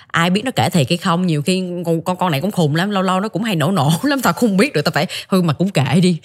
ai 0.07 0.31
biết 0.31 0.45
nó 0.45 0.51
kể 0.57 0.71
thiệt 0.71 0.87
hay 0.89 0.97
không? 0.97 1.27
Nhiều 1.27 1.43
khi 1.43 1.65
con 1.85 2.03
con, 2.03 2.17
con 2.17 2.31
này 2.31 2.41
cũng 2.41 2.51
khùng 2.51 2.77
lắm 2.77 2.91
lâu 2.91 3.03
lâu 3.03 3.21
nó 3.21 3.29
cũng 3.29 3.43
hay 3.43 3.57
nổ 3.57 3.71
nổ 3.71 3.93
lắm 4.03 4.21
tao 4.21 4.33
không 4.33 4.57
biết 4.57 4.73
được 4.73 4.83
tao 4.85 4.93
phải 4.93 5.07
thôi 5.31 5.43
mà 5.43 5.53
cũng 5.53 5.69
kể 5.69 6.01
đi. 6.03 6.19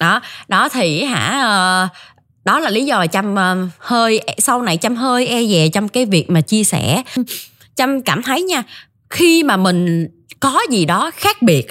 Đó 0.00 0.20
đó 0.48 0.68
thì 0.68 1.04
hả 1.04 1.40
ờ, 1.42 1.88
đó 2.44 2.58
là 2.58 2.70
lý 2.70 2.84
do 2.84 2.98
mà 2.98 3.06
chăm 3.06 3.34
ờ, 3.34 3.56
hơi 3.78 4.20
sau 4.38 4.62
này 4.62 4.76
chăm 4.76 4.96
hơi 4.96 5.26
e 5.26 5.46
dè 5.46 5.68
trong 5.68 5.88
cái 5.88 6.06
việc 6.06 6.30
mà 6.30 6.40
chia 6.40 6.64
sẻ. 6.64 7.02
Chăm 7.76 8.02
cảm 8.02 8.22
thấy 8.22 8.42
nha 8.42 8.62
khi 9.10 9.42
mà 9.42 9.56
mình 9.56 10.08
có 10.40 10.60
gì 10.70 10.84
đó 10.84 11.10
khác 11.16 11.42
biệt 11.42 11.66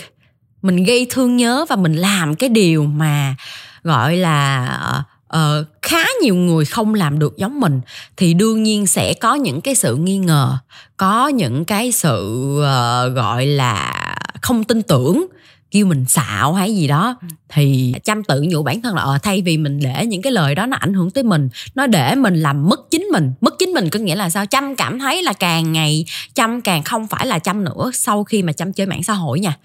mình 0.61 0.83
gây 0.83 1.07
thương 1.09 1.37
nhớ 1.37 1.65
và 1.69 1.75
mình 1.75 1.93
làm 1.93 2.35
cái 2.35 2.49
điều 2.49 2.83
mà 2.83 3.35
gọi 3.83 4.17
là 4.17 4.65
ờ, 4.65 5.03
uh, 5.35 5.65
khá 5.81 6.05
nhiều 6.21 6.35
người 6.35 6.65
không 6.65 6.93
làm 6.93 7.19
được 7.19 7.37
giống 7.37 7.59
mình 7.59 7.81
thì 8.17 8.33
đương 8.33 8.63
nhiên 8.63 8.87
sẽ 8.87 9.13
có 9.13 9.35
những 9.35 9.61
cái 9.61 9.75
sự 9.75 9.95
nghi 9.95 10.17
ngờ 10.17 10.57
có 10.97 11.27
những 11.27 11.65
cái 11.65 11.91
sự 11.91 12.45
uh, 12.57 13.15
gọi 13.15 13.45
là 13.45 14.15
không 14.41 14.63
tin 14.63 14.81
tưởng 14.81 15.27
kêu 15.71 15.85
mình 15.85 16.05
xạo 16.05 16.53
hay 16.53 16.75
gì 16.75 16.87
đó 16.87 17.15
thì 17.49 17.93
chăm 18.03 18.23
tự 18.23 18.45
nhủ 18.49 18.63
bản 18.63 18.81
thân 18.81 18.95
là 18.95 19.01
ờ 19.01 19.17
thay 19.23 19.41
vì 19.41 19.57
mình 19.57 19.79
để 19.79 20.05
những 20.05 20.21
cái 20.21 20.33
lời 20.33 20.55
đó 20.55 20.65
nó 20.65 20.77
ảnh 20.77 20.93
hưởng 20.93 21.11
tới 21.11 21.23
mình 21.23 21.49
nó 21.75 21.87
để 21.87 22.15
mình 22.15 22.35
làm 22.35 22.69
mất 22.69 22.91
chính 22.91 23.03
mình. 23.11 23.31
Mất 23.41 23.53
chính 23.59 23.69
mình 23.69 23.89
có 23.89 23.99
nghĩa 23.99 24.15
là 24.15 24.29
sao? 24.29 24.45
Chăm 24.45 24.75
cảm 24.75 24.99
thấy 24.99 25.23
là 25.23 25.33
càng 25.33 25.71
ngày 25.71 26.05
chăm 26.35 26.61
càng 26.61 26.83
không 26.83 27.07
phải 27.07 27.27
là 27.27 27.39
chăm 27.39 27.63
nữa 27.63 27.91
sau 27.93 28.23
khi 28.23 28.43
mà 28.43 28.51
chăm 28.51 28.73
chơi 28.73 28.87
mạng 28.87 29.03
xã 29.03 29.13
hội 29.13 29.39
nha. 29.39 29.57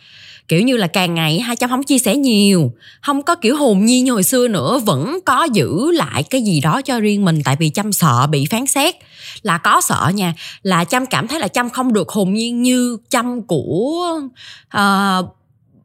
Kiểu 0.49 0.61
như 0.63 0.77
là 0.77 0.87
càng 0.87 1.15
ngày 1.15 1.41
hai 1.41 1.57
trăm 1.57 1.71
không 1.71 1.83
chia 1.83 1.99
sẻ 1.99 2.17
nhiều 2.17 2.73
không 3.03 3.23
có 3.23 3.35
kiểu 3.35 3.57
hồn 3.57 3.85
nhiên 3.85 4.05
như 4.05 4.13
hồi 4.13 4.23
xưa 4.23 4.49
nữa 4.49 4.79
vẫn 4.79 5.19
có 5.27 5.45
giữ 5.53 5.91
lại 5.91 6.23
cái 6.23 6.43
gì 6.43 6.61
đó 6.61 6.83
cho 6.83 7.01
riêng 7.01 7.25
mình 7.25 7.43
tại 7.45 7.57
vì 7.59 7.69
chăm 7.69 7.93
sợ 7.93 8.27
bị 8.27 8.47
phán 8.51 8.67
xét. 8.67 8.95
Là 9.43 9.59
có 9.59 9.81
sợ 9.81 10.11
nha 10.15 10.35
là 10.63 10.85
chăm 10.85 11.07
cảm 11.07 11.29
thấy 11.29 11.41
là 11.41 11.49
chăm 11.49 11.71
không 11.71 11.93
được 11.93 12.09
hồn 12.09 12.35
nhiên 12.35 12.63
như 12.63 12.99
chăm 13.11 13.43
của 13.43 14.21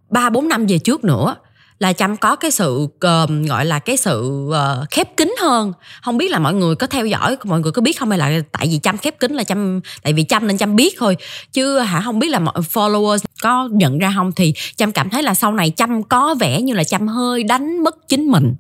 ba 0.10 0.30
bốn 0.30 0.48
năm 0.48 0.66
về 0.66 0.78
trước 0.78 1.04
nữa 1.04 1.36
là 1.80 1.94
chăm 1.94 2.18
có 2.18 2.36
cái 2.36 2.52
sự 2.52 2.72
uh, 2.84 3.00
gọi 3.48 3.66
là 3.66 3.80
cái 3.80 3.98
sự 3.98 4.22
uh, 4.48 4.90
khép 4.92 5.18
kín 5.18 5.36
hơn. 5.42 5.74
Không 6.02 6.18
biết 6.18 6.32
là 6.32 6.40
mọi 6.40 6.54
người 6.54 6.76
có 6.76 6.88
theo 6.88 7.06
dõi 7.06 7.38
mọi 7.44 7.60
người 7.60 7.72
có 7.72 7.82
biết 7.82 8.00
không? 8.00 8.10
Hay 8.10 8.20
là 8.20 8.42
tại 8.52 8.68
vì 8.68 8.78
chăm 8.78 8.98
khép 8.98 9.20
kín 9.20 9.34
là 9.34 9.44
chăm 9.44 9.80
tại 10.04 10.14
vì 10.14 10.24
chăm 10.24 10.48
nên 10.48 10.58
chăm 10.58 10.76
biết 10.76 10.96
thôi. 10.98 11.18
Chứ 11.52 11.80
hả 11.80 12.02
không 12.02 12.20
biết 12.20 12.28
là 12.28 12.40
mọi 12.40 12.62
followers 12.74 13.18
có 13.42 13.70
nhận 13.72 13.98
ra 13.98 14.14
không? 14.16 14.32
Thì 14.32 14.54
chăm 14.76 14.92
cảm 14.92 15.10
thấy 15.10 15.24
là 15.24 15.34
sau 15.34 15.54
này 15.54 15.70
chăm 15.70 16.04
có 16.04 16.36
vẻ 16.40 16.62
như 16.62 16.74
là 16.74 16.84
chăm 16.84 17.08
hơi 17.08 17.44
đánh 17.44 17.84
mất 17.84 17.96
chính 18.08 18.32
mình. 18.32 18.56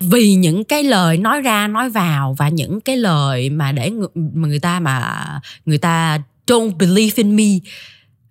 Vì 0.00 0.34
những 0.34 0.64
cái 0.64 0.84
lời 0.84 1.18
nói 1.18 1.40
ra 1.40 1.68
nói 1.68 1.90
vào 1.90 2.34
và 2.38 2.48
những 2.48 2.80
cái 2.80 2.96
lời 2.96 3.50
mà 3.50 3.72
để 3.72 3.90
người, 3.90 4.08
mà 4.14 4.48
người 4.48 4.58
ta 4.58 4.80
mà 4.80 5.24
người 5.66 5.78
ta 5.78 6.18
don't 6.46 6.76
believe 6.76 7.14
in 7.16 7.36
me 7.36 7.58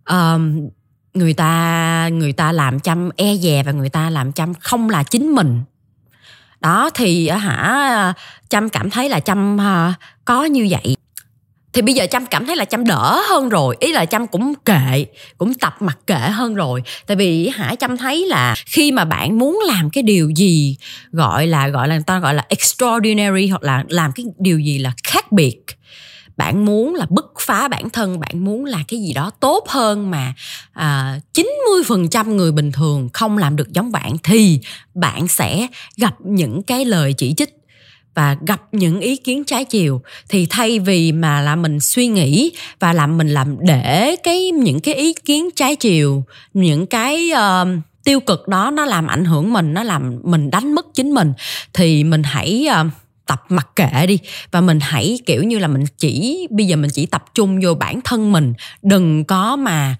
um, 0.10 0.70
người 1.16 1.34
ta 1.34 2.10
người 2.12 2.34
ta 2.34 2.52
làm 2.52 2.80
chăm 2.80 3.10
e 3.16 3.36
dè 3.36 3.64
và 3.64 3.72
người 3.72 3.90
ta 3.90 4.10
làm 4.10 4.32
chăm 4.32 4.54
không 4.54 4.90
là 4.90 5.04
chính 5.04 5.32
mình. 5.32 5.62
Đó, 6.62 6.90
thì 6.94 7.28
ờ, 7.28 7.38
hả 7.38 8.14
chăm 8.50 8.70
cảm 8.70 8.90
thấy 8.90 9.10
là 9.10 9.20
chăm 9.20 9.58
ờ, 9.58 9.94
có 10.26 10.46
như 10.46 10.68
vậy. 10.70 10.96
Thì 11.74 11.82
bây 11.82 11.94
giờ 11.94 12.08
chăm 12.12 12.26
cảm 12.26 12.46
thấy 12.46 12.56
là 12.56 12.66
chăm 12.66 12.86
đỡ 12.86 13.22
hơn 13.30 13.50
rồi, 13.50 13.78
ý 13.80 13.92
là 13.92 14.06
chăm 14.06 14.28
cũng 14.28 14.54
kệ, 14.66 15.06
cũng 15.38 15.54
tập 15.54 15.76
mặc 15.80 15.98
kệ 16.08 16.20
hơn 16.20 16.56
rồi. 16.56 16.84
Tại 17.08 17.18
vì, 17.18 17.48
hả 17.48 17.76
chăm 17.76 17.98
thấy 17.98 18.26
là 18.26 18.56
khi 18.66 18.92
mà 18.92 19.06
bạn 19.06 19.40
muốn 19.40 19.60
làm 19.68 19.90
cái 19.90 20.04
điều 20.04 20.30
gì, 20.30 20.78
gọi 21.12 21.48
là 21.48 21.68
gọi 21.68 21.88
là 21.88 21.96
người 21.96 22.04
ta 22.04 22.20
gọi 22.20 22.34
là 22.34 22.46
extraordinary 22.50 23.48
hoặc 23.48 23.64
là 23.64 23.84
làm 23.90 24.12
cái 24.12 24.26
điều 24.40 24.60
gì 24.60 24.78
là 24.78 24.92
khác 25.04 25.32
biệt 25.32 25.64
bạn 26.38 26.66
muốn 26.66 26.96
là 26.96 27.06
bứt 27.10 27.34
phá 27.40 27.68
bản 27.68 27.90
thân 27.90 28.20
bạn 28.20 28.46
muốn 28.46 28.66
là 28.66 28.80
cái 28.88 29.00
gì 29.00 29.14
đó 29.14 29.32
tốt 29.40 29.66
hơn 29.70 30.12
mà 30.12 30.34
à, 30.74 31.20
90% 31.34 32.36
người 32.36 32.52
bình 32.52 32.72
thường 32.72 33.10
không 33.14 33.38
làm 33.38 33.56
được 33.56 33.74
giống 33.74 33.92
bạn 33.92 34.16
thì 34.24 34.60
bạn 34.94 35.28
sẽ 35.28 35.68
gặp 35.98 36.16
những 36.20 36.64
cái 36.64 36.86
lời 36.86 37.14
chỉ 37.14 37.34
trích 37.38 37.50
và 38.16 38.38
gặp 38.48 38.62
những 38.72 39.00
ý 39.00 39.18
kiến 39.18 39.44
trái 39.44 39.66
chiều. 39.66 40.02
Thì 40.30 40.48
thay 40.50 40.80
vì 40.80 41.12
mà 41.12 41.42
là 41.42 41.56
mình 41.56 41.80
suy 41.80 42.08
nghĩ 42.08 42.52
và 42.80 42.94
làm 42.94 43.18
mình 43.18 43.28
làm 43.28 43.58
để 43.60 44.16
cái 44.24 44.52
những 44.52 44.80
cái 44.80 44.94
ý 44.94 45.14
kiến 45.14 45.50
trái 45.56 45.76
chiều 45.76 46.24
những 46.54 46.86
cái 46.86 47.32
uh, 47.34 47.68
tiêu 48.04 48.20
cực 48.20 48.48
đó 48.48 48.72
nó 48.72 48.86
làm 48.86 49.08
ảnh 49.08 49.26
hưởng 49.26 49.54
mình 49.54 49.74
nó 49.74 49.84
làm 49.84 50.20
mình 50.24 50.52
đánh 50.52 50.74
mất 50.74 50.86
chính 50.94 51.12
mình 51.12 51.34
thì 51.74 52.04
mình 52.04 52.24
hãy 52.24 52.68
uh, 52.82 52.92
tập 53.26 53.44
mặc 53.50 53.68
kệ 53.76 54.08
đi. 54.08 54.20
Và 54.52 54.62
mình 54.62 54.80
hãy 54.82 55.20
kiểu 55.26 55.44
như 55.44 55.60
là 55.60 55.68
mình 55.68 55.86
chỉ 55.98 56.48
bây 56.52 56.68
giờ 56.68 56.76
mình 56.76 56.92
chỉ 56.94 57.06
tập 57.06 57.26
trung 57.34 57.60
vô 57.64 57.74
bản 57.74 58.02
thân 58.02 58.32
mình. 58.32 58.54
Đừng 58.82 59.26
có 59.26 59.56
mà 59.56 59.96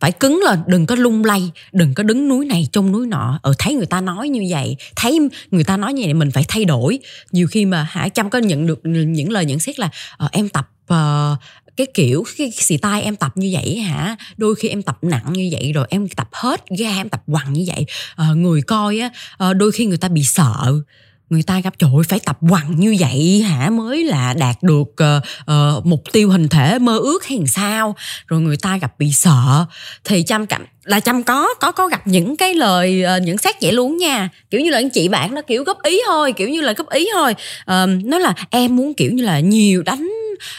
phải 0.00 0.12
cứng 0.12 0.40
lên 0.44 0.58
đừng 0.66 0.86
có 0.86 0.94
lung 0.94 1.24
lay 1.24 1.50
đừng 1.72 1.94
có 1.94 2.02
đứng 2.02 2.28
núi 2.28 2.46
này 2.46 2.68
trong 2.72 2.92
núi 2.92 3.06
nọ. 3.06 3.38
Ở 3.42 3.52
thấy 3.58 3.74
người 3.74 3.86
ta 3.86 4.00
nói 4.00 4.28
như 4.28 4.44
vậy 4.50 4.76
thấy 4.96 5.18
người 5.50 5.64
ta 5.64 5.76
nói 5.76 5.92
như 5.92 6.02
vậy 6.04 6.14
mình 6.14 6.30
phải 6.30 6.44
thay 6.48 6.64
đổi. 6.64 6.98
Nhiều 7.32 7.46
khi 7.46 7.64
mà 7.64 7.86
hả 7.90 8.08
chăm 8.08 8.30
có 8.30 8.38
nhận 8.38 8.66
được 8.66 8.80
những 8.84 9.30
lời 9.30 9.44
nhận 9.44 9.58
xét 9.58 9.78
là 9.78 9.90
ờ, 10.16 10.28
em 10.32 10.48
tập 10.48 10.70
uh, 10.92 11.38
cái 11.76 11.86
kiểu 11.94 12.24
cái 12.38 12.50
xì 12.50 12.76
tai 12.76 13.02
em 13.02 13.16
tập 13.16 13.32
như 13.34 13.50
vậy 13.52 13.78
hả? 13.78 14.16
Đôi 14.36 14.54
khi 14.54 14.68
em 14.68 14.82
tập 14.82 14.98
nặng 15.02 15.32
như 15.32 15.48
vậy 15.52 15.72
rồi 15.72 15.86
em 15.90 16.08
tập 16.08 16.28
hết 16.32 16.60
ga 16.78 16.96
em 16.96 17.08
tập 17.08 17.22
quằn 17.26 17.52
như 17.52 17.64
vậy. 17.66 17.86
Uh, 18.30 18.36
người 18.36 18.62
coi 18.62 18.98
á 18.98 19.10
uh, 19.50 19.56
đôi 19.56 19.72
khi 19.72 19.86
người 19.86 19.98
ta 19.98 20.08
bị 20.08 20.22
sợ 20.22 20.82
người 21.30 21.42
ta 21.42 21.60
gặp 21.60 21.74
trời 21.78 21.90
phải 22.08 22.18
tập 22.18 22.38
quằn 22.50 22.76
như 22.76 22.96
vậy 22.98 23.44
hả? 23.48 23.70
Mới 23.70 24.04
là 24.04 24.34
đạt 24.38 24.62
được 24.62 24.82
uh, 24.82 25.22
uh, 25.50 25.86
mục 25.86 26.02
tiêu 26.12 26.30
hình 26.30 26.48
thể 26.48 26.78
mơ 26.78 26.98
ước 26.98 27.24
hay 27.24 27.38
sao? 27.46 27.96
Rồi 28.26 28.40
người 28.40 28.56
ta 28.56 28.76
gặp 28.76 28.98
bị 28.98 29.12
sợ. 29.12 29.64
Thì 30.04 30.22
chăm 30.22 30.46
cảm 30.46 30.66
là 30.84 31.00
chăm 31.00 31.22
có 31.22 31.48
có 31.60 31.72
có 31.72 31.86
gặp 31.86 32.06
những 32.06 32.36
cái 32.36 32.54
lời 32.54 33.04
uh, 33.16 33.22
những 33.22 33.38
xét 33.38 33.54
vậy 33.62 33.72
luôn 33.72 33.96
nha. 33.96 34.28
Kiểu 34.50 34.60
như 34.60 34.70
là 34.70 34.78
anh 34.78 34.90
chị 34.90 35.08
bạn 35.08 35.34
nó 35.34 35.42
kiểu 35.42 35.64
góp 35.64 35.82
ý 35.82 36.00
thôi 36.06 36.32
kiểu 36.32 36.48
như 36.48 36.60
là 36.60 36.72
góp 36.72 36.90
ý 36.90 37.08
thôi. 37.14 37.34
Uh, 37.60 38.04
nói 38.04 38.20
là 38.20 38.34
em 38.50 38.76
muốn 38.76 38.94
kiểu 38.94 39.12
như 39.12 39.24
là 39.24 39.40
nhiều 39.40 39.82
đánh 39.82 40.10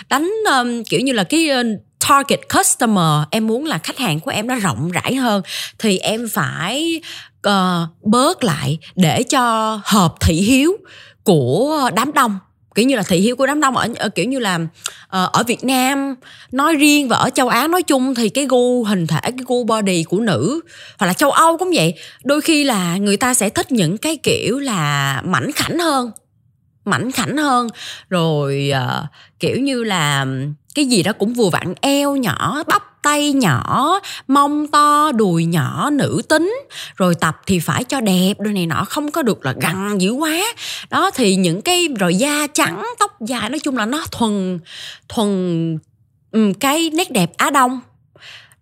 đánh 0.10 0.34
um, 0.52 0.84
kiểu 0.84 1.00
như 1.00 1.14
là 1.14 1.24
cái 1.24 1.50
uh, 1.50 1.66
target 2.10 2.40
customer 2.58 3.28
em 3.32 3.48
muốn 3.48 3.66
là 3.66 3.78
khách 3.78 3.98
hàng 3.98 4.20
của 4.20 4.32
em 4.32 4.48
nó 4.48 4.56
rộng 4.56 4.92
rãi 4.92 5.16
hơn 5.16 5.42
thì 5.80 5.98
em 5.98 6.28
phải 6.34 7.02
uh, 7.48 7.90
bớt 8.04 8.44
lại 8.44 8.78
để 8.96 9.24
cho 9.24 9.80
hợp 9.84 10.14
thị 10.20 10.34
hiếu 10.34 10.78
của 11.24 11.90
đám 11.96 12.14
đông. 12.14 12.40
Kiểu 12.76 12.86
như 12.86 12.96
là 12.96 13.04
thị 13.04 13.18
hiếu 13.18 13.36
của 13.36 13.48
đám 13.48 13.60
đông 13.60 13.78
ở, 13.78 13.88
ở 13.96 14.10
kiểu 14.10 14.26
như 14.26 14.40
là 14.40 14.56
uh, 14.56 14.68
ở 15.10 15.44
Việt 15.48 15.64
Nam 15.64 16.16
nói 16.52 16.76
riêng 16.76 17.08
và 17.08 17.18
ở 17.18 17.30
châu 17.30 17.48
Á 17.48 17.68
nói 17.68 17.84
chung 17.84 18.16
thì 18.16 18.30
cái 18.30 18.46
gu 18.50 18.84
hình 18.84 19.08
thể 19.08 19.20
cái 19.22 19.46
gu 19.46 19.64
body 19.64 20.04
của 20.04 20.20
nữ 20.20 20.62
hoặc 20.98 21.08
là 21.08 21.14
châu 21.14 21.32
Âu 21.32 21.58
cũng 21.58 21.72
vậy 21.76 21.94
đôi 22.24 22.42
khi 22.42 22.64
là 22.64 22.98
người 22.98 23.18
ta 23.18 23.34
sẽ 23.34 23.50
thích 23.50 23.72
những 23.72 23.98
cái 23.98 24.18
kiểu 24.18 24.60
là 24.60 25.22
mảnh 25.26 25.52
khảnh 25.52 25.80
hơn 25.80 26.12
mảnh 26.86 27.12
khảnh 27.12 27.38
hơn. 27.38 27.68
Rồi 28.10 28.72
uh, 28.74 29.06
kiểu 29.40 29.60
như 29.60 29.84
là 29.84 30.26
cái 30.76 30.86
gì 30.86 31.04
đó 31.04 31.14
cũng 31.20 31.34
vừa 31.34 31.50
vặn 31.50 31.74
eo 31.82 32.16
nhỏ 32.16 32.64
bắp 32.68 32.95
tay 33.06 33.34
nhỏ 33.34 34.00
mông 34.28 34.68
to 34.68 35.12
đùi 35.12 35.46
nhỏ 35.46 35.90
nữ 35.90 36.22
tính. 36.30 36.60
Rồi 36.96 37.16
tập 37.16 37.42
thì 37.48 37.60
phải 37.60 37.84
cho 37.84 38.02
đẹp 38.02 38.34
đôi 38.40 38.54
này 38.54 38.66
nọ 38.66 38.86
không 38.90 39.12
có 39.12 39.22
được 39.22 39.46
là 39.46 39.54
gằn 39.62 39.98
dữ 39.98 40.12
quá. 40.12 40.38
Đó 40.90 41.12
thì 41.12 41.36
những 41.36 41.62
cái 41.62 41.88
rồi 42.00 42.16
da 42.16 42.48
trắng 42.54 42.84
tóc 43.00 43.22
dài 43.22 43.50
nói 43.50 43.60
chung 43.60 43.78
là 43.78 43.86
nó 43.86 44.06
thuần 44.12 44.60
thuần 45.10 45.80
cái 46.60 46.90
nét 46.94 47.12
đẹp 47.12 47.32
á 47.38 47.50
đông. 47.50 47.80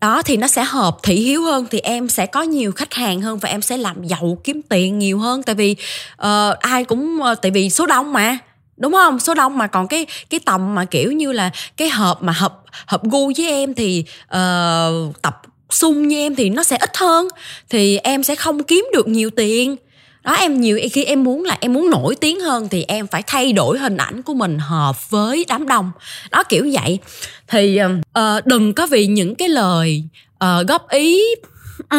Đó 0.02 0.22
thì 0.22 0.38
nó 0.38 0.48
sẽ 0.48 0.64
hợp 0.64 0.98
thị 1.04 1.16
hiếu 1.16 1.44
hơn 1.44 1.66
thì 1.72 1.80
em 1.80 2.10
sẽ 2.10 2.26
có 2.26 2.42
nhiều 2.42 2.72
khách 2.72 2.94
hàng 2.94 3.22
hơn 3.22 3.38
và 3.38 3.50
em 3.50 3.62
sẽ 3.62 3.78
làm 3.78 4.04
giàu 4.04 4.38
kiếm 4.44 4.62
tiền 4.70 5.00
nhiều 5.00 5.20
hơn. 5.20 5.44
Tại 5.44 5.56
vì 5.56 5.76
uh, 6.14 6.60
ai 6.60 6.84
cũng 6.84 7.20
uh, 7.32 7.42
tại 7.42 7.52
vì 7.52 7.70
số 7.70 7.86
đông 7.86 8.14
mà 8.14 8.38
đúng 8.84 8.94
không? 8.94 9.20
Số 9.20 9.34
đông 9.34 9.58
mà 9.58 9.68
còn 9.68 9.88
cái 9.88 10.06
cái 10.30 10.40
tầm 10.40 10.76
mà 10.76 10.86
kiểu 10.86 11.12
như 11.12 11.32
là 11.32 11.50
cái 11.78 11.90
hợp 11.90 12.24
mà 12.24 12.34
hợp 12.34 12.64
hợp 12.86 13.04
gu 13.04 13.32
với 13.38 13.50
em 13.50 13.74
thì 13.74 14.04
uh, 14.24 15.22
tập 15.22 15.42
sung 15.70 16.08
như 16.08 16.18
em 16.18 16.36
thì 16.36 16.50
nó 16.50 16.64
sẽ 16.64 16.78
ít 16.78 16.98
hơn. 16.98 17.28
Thì 17.70 17.98
em 17.98 18.24
sẽ 18.24 18.36
không 18.36 18.64
kiếm 18.64 18.86
được 18.94 19.08
nhiều 19.08 19.30
tiền. 19.30 19.76
Đó 20.24 20.34
em 20.34 20.62
nhiều 20.62 20.80
khi 20.94 21.04
em 21.04 21.24
muốn 21.24 21.44
là 21.44 21.58
em 21.60 21.74
muốn 21.74 21.90
nổi 21.90 22.16
tiếng 22.16 22.40
hơn 22.40 22.70
thì 22.70 22.86
em 22.88 23.08
phải 23.08 23.24
thay 23.28 23.54
đổi 23.54 23.80
hình 23.80 23.98
ảnh 23.98 24.22
của 24.22 24.34
mình 24.34 24.60
hợp 24.60 25.10
với 25.10 25.46
đám 25.48 25.68
đông. 25.68 25.92
Đó 26.32 26.44
kiểu 26.44 26.68
vậy. 26.74 27.00
Thì 27.48 27.80
uh, 28.20 28.46
đừng 28.46 28.74
có 28.74 28.88
vì 28.88 29.08
những 29.08 29.36
cái 29.36 29.50
lời 29.50 30.04
uh, 30.44 30.68
góp 30.68 30.90
ý. 30.90 31.22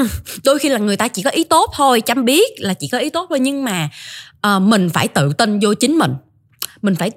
Uh, 0.00 0.06
đôi 0.44 0.58
khi 0.58 0.68
là 0.68 0.78
người 0.78 0.96
ta 0.96 1.08
chỉ 1.08 1.22
có 1.22 1.30
ý 1.30 1.44
tốt 1.44 1.70
thôi 1.74 2.00
chăm 2.00 2.24
biết 2.24 2.52
là 2.58 2.74
chỉ 2.74 2.88
có 2.88 2.98
ý 2.98 3.10
tốt 3.10 3.26
thôi 3.28 3.40
nhưng 3.40 3.64
mà 3.64 3.88
uh, 4.46 4.62
mình 4.62 4.90
phải 4.90 5.08
tự 5.08 5.32
tin 5.38 5.58
vô 5.62 5.74
chính 5.74 5.98
mình 5.98 6.14
mình 6.84 6.94
phải 6.94 7.10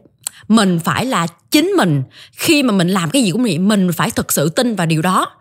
mình 0.48 0.80
phải 0.84 1.06
là 1.06 1.28
chính 1.52 1.68
mình. 1.78 2.04
Khi 2.32 2.64
mà 2.64 2.74
mình 2.74 2.88
làm 2.88 3.10
cái 3.10 3.24
gì 3.24 3.32
cũng 3.32 3.44
vậy, 3.44 3.58
mình 3.58 3.92
phải 3.92 4.12
thực 4.12 4.32
sự 4.32 4.50
tin 4.50 4.76
vào 4.76 4.88
điều 4.88 5.02
đó. 5.02 5.32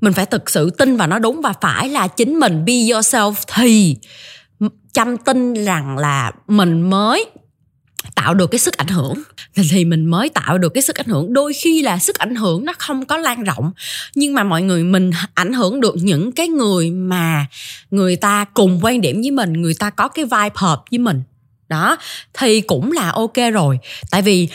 Mình 0.00 0.12
phải 0.12 0.26
thực 0.26 0.50
sự 0.50 0.70
tin 0.70 0.96
vào 0.96 1.08
nó 1.08 1.18
đúng 1.18 1.40
và 1.42 1.52
phải 1.60 1.88
là 1.88 2.08
chính 2.08 2.40
mình. 2.40 2.64
Be 2.64 2.72
yourself 2.72 3.34
thì 3.54 3.96
chăm 4.92 5.16
tin 5.16 5.54
rằng 5.54 5.98
là 5.98 6.32
mình 6.48 6.90
mới 6.90 7.26
tạo 8.14 8.34
được 8.34 8.46
cái 8.50 8.58
sức 8.58 8.76
ảnh 8.76 8.88
hưởng. 8.88 9.14
Thì 9.54 9.84
mình 9.84 10.06
mới 10.06 10.28
tạo 10.28 10.58
được 10.58 10.74
cái 10.74 10.82
sức 10.82 10.96
ảnh 10.96 11.06
hưởng. 11.06 11.32
Đôi 11.32 11.52
khi 11.52 11.82
là 11.82 11.98
sức 11.98 12.18
ảnh 12.18 12.34
hưởng 12.34 12.64
nó 12.64 12.72
không 12.78 13.06
có 13.06 13.16
lan 13.16 13.44
rộng, 13.44 13.72
nhưng 14.14 14.34
mà 14.34 14.44
mọi 14.44 14.62
người 14.62 14.84
mình 14.84 15.10
ảnh 15.34 15.52
hưởng 15.52 15.80
được 15.80 15.94
những 15.96 16.32
cái 16.32 16.48
người 16.48 16.90
mà 16.90 17.46
người 17.90 18.16
ta 18.16 18.44
cùng 18.54 18.80
quan 18.82 19.00
điểm 19.00 19.20
với 19.20 19.30
mình, 19.30 19.52
người 19.52 19.74
ta 19.74 19.90
có 19.90 20.08
cái 20.08 20.24
vibe 20.24 20.50
hợp 20.54 20.82
với 20.90 20.98
mình 20.98 21.22
đó 21.68 21.96
thì 22.34 22.60
cũng 22.60 22.92
là 22.92 23.10
ok 23.10 23.36
rồi. 23.52 23.78
Tại 24.10 24.22
vì 24.22 24.48